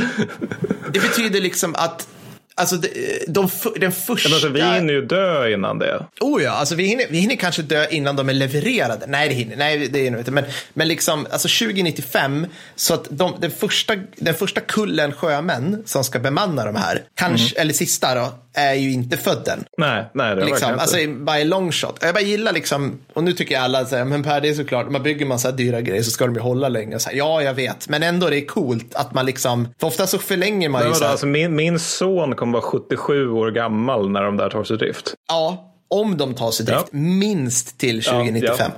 [0.93, 2.09] Det betyder liksom att
[2.55, 2.89] Alltså de,
[3.29, 3.49] de,
[3.81, 4.29] den första...
[4.29, 6.07] Men alltså, vi hinner ju dö innan det.
[6.21, 9.07] Oh ja, alltså vi hinner, vi hinner kanske dö innan de är levererade.
[9.07, 10.31] Nej, det hinner, nej, det hinner vi inte.
[10.31, 12.47] Men, men liksom, alltså 2095,
[12.77, 17.61] så att de, den, första, den första kullen sjömän som ska bemanna de här, kanske,
[17.61, 19.65] eller sista då, är ju inte född än.
[19.79, 21.33] Nej, nej det Liksom, alltså inte.
[21.33, 21.99] by long shot.
[22.01, 24.91] Jag bara gillar liksom, och nu tycker jag alla säger, men Per det är såklart,
[24.91, 26.99] man bygger massa dyra grejer så ska de ju hålla länge.
[26.99, 30.07] Så här, ja, jag vet, men ändå det är coolt att man liksom, för ofta
[30.07, 33.51] så förlänger man Men ju så här, alltså, min, min son kommer vara 77 år
[33.51, 35.15] gammal när de där tas i drift.
[35.29, 38.71] ja, om de tar sig drift, minst till 2095.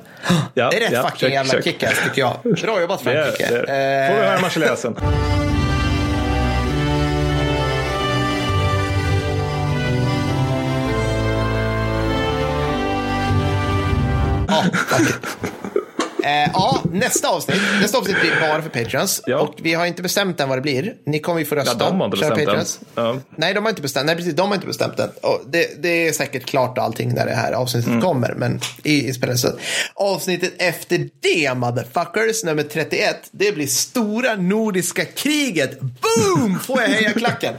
[0.54, 1.64] Ja, Det är rätt ja, fucking check, jävla check.
[1.64, 2.54] kickass tycker jag.
[2.62, 3.48] Bra jobbat Det Frankrike.
[3.64, 4.08] det är.
[4.08, 4.94] Får vi Eh, höra marseljäsen.
[14.54, 14.98] Ja.
[16.24, 17.60] Eh, ja, nästa avsnitt.
[17.80, 19.22] Nästa avsnitt blir bara för Patreons.
[19.26, 19.38] Ja.
[19.40, 20.94] Och vi har inte bestämt än vad det blir.
[21.06, 21.76] Ni kommer ju få rösta.
[21.78, 22.44] Ja, de har inte bestämt än.
[22.46, 22.80] Patreons.
[22.94, 23.16] Ja.
[23.36, 24.06] Nej, de har inte bestämt.
[24.06, 24.34] Nej, precis.
[24.34, 25.10] De har inte bestämt än.
[25.22, 28.00] Och det, det är säkert klart och allting när det här avsnittet Mm.
[28.00, 28.34] kommer.
[28.36, 29.58] Men i inspelningsstund.
[29.94, 33.16] Avsnittet efter det, motherfuckers, nummer 31.
[33.30, 35.80] Det blir stora nordiska kriget.
[35.80, 36.58] Boom!
[36.60, 37.54] Får jag heja klacken?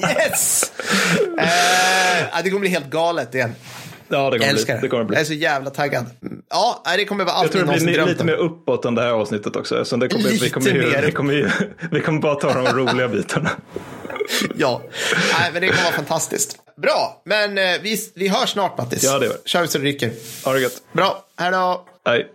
[0.00, 0.72] Yes!
[1.38, 3.54] Eh, det kommer bli helt galet igen.
[4.08, 4.78] Ja, det kommer, bli, det.
[4.82, 5.14] det kommer bli.
[5.14, 6.06] Jag är så jävla taggad.
[6.50, 9.02] Ja, det kommer vara Jag allt tror jag det blir lite mer uppåt än det
[9.02, 9.84] här avsnittet också.
[9.84, 11.50] Så det kommer, vi, Lite kommer ju, vi, kommer ju,
[11.90, 13.50] vi kommer bara ta de roliga bitarna.
[14.56, 14.82] Ja,
[15.40, 16.56] nej, men det kommer vara fantastiskt.
[16.76, 19.04] Bra, men eh, vi, vi hörs snart Mattis.
[19.04, 19.48] Ja, det gör vi.
[19.48, 20.10] Kör vi så det ryker.
[20.44, 20.82] Ha det gött.
[20.92, 21.84] Bra, hej då.
[22.04, 22.26] Hej.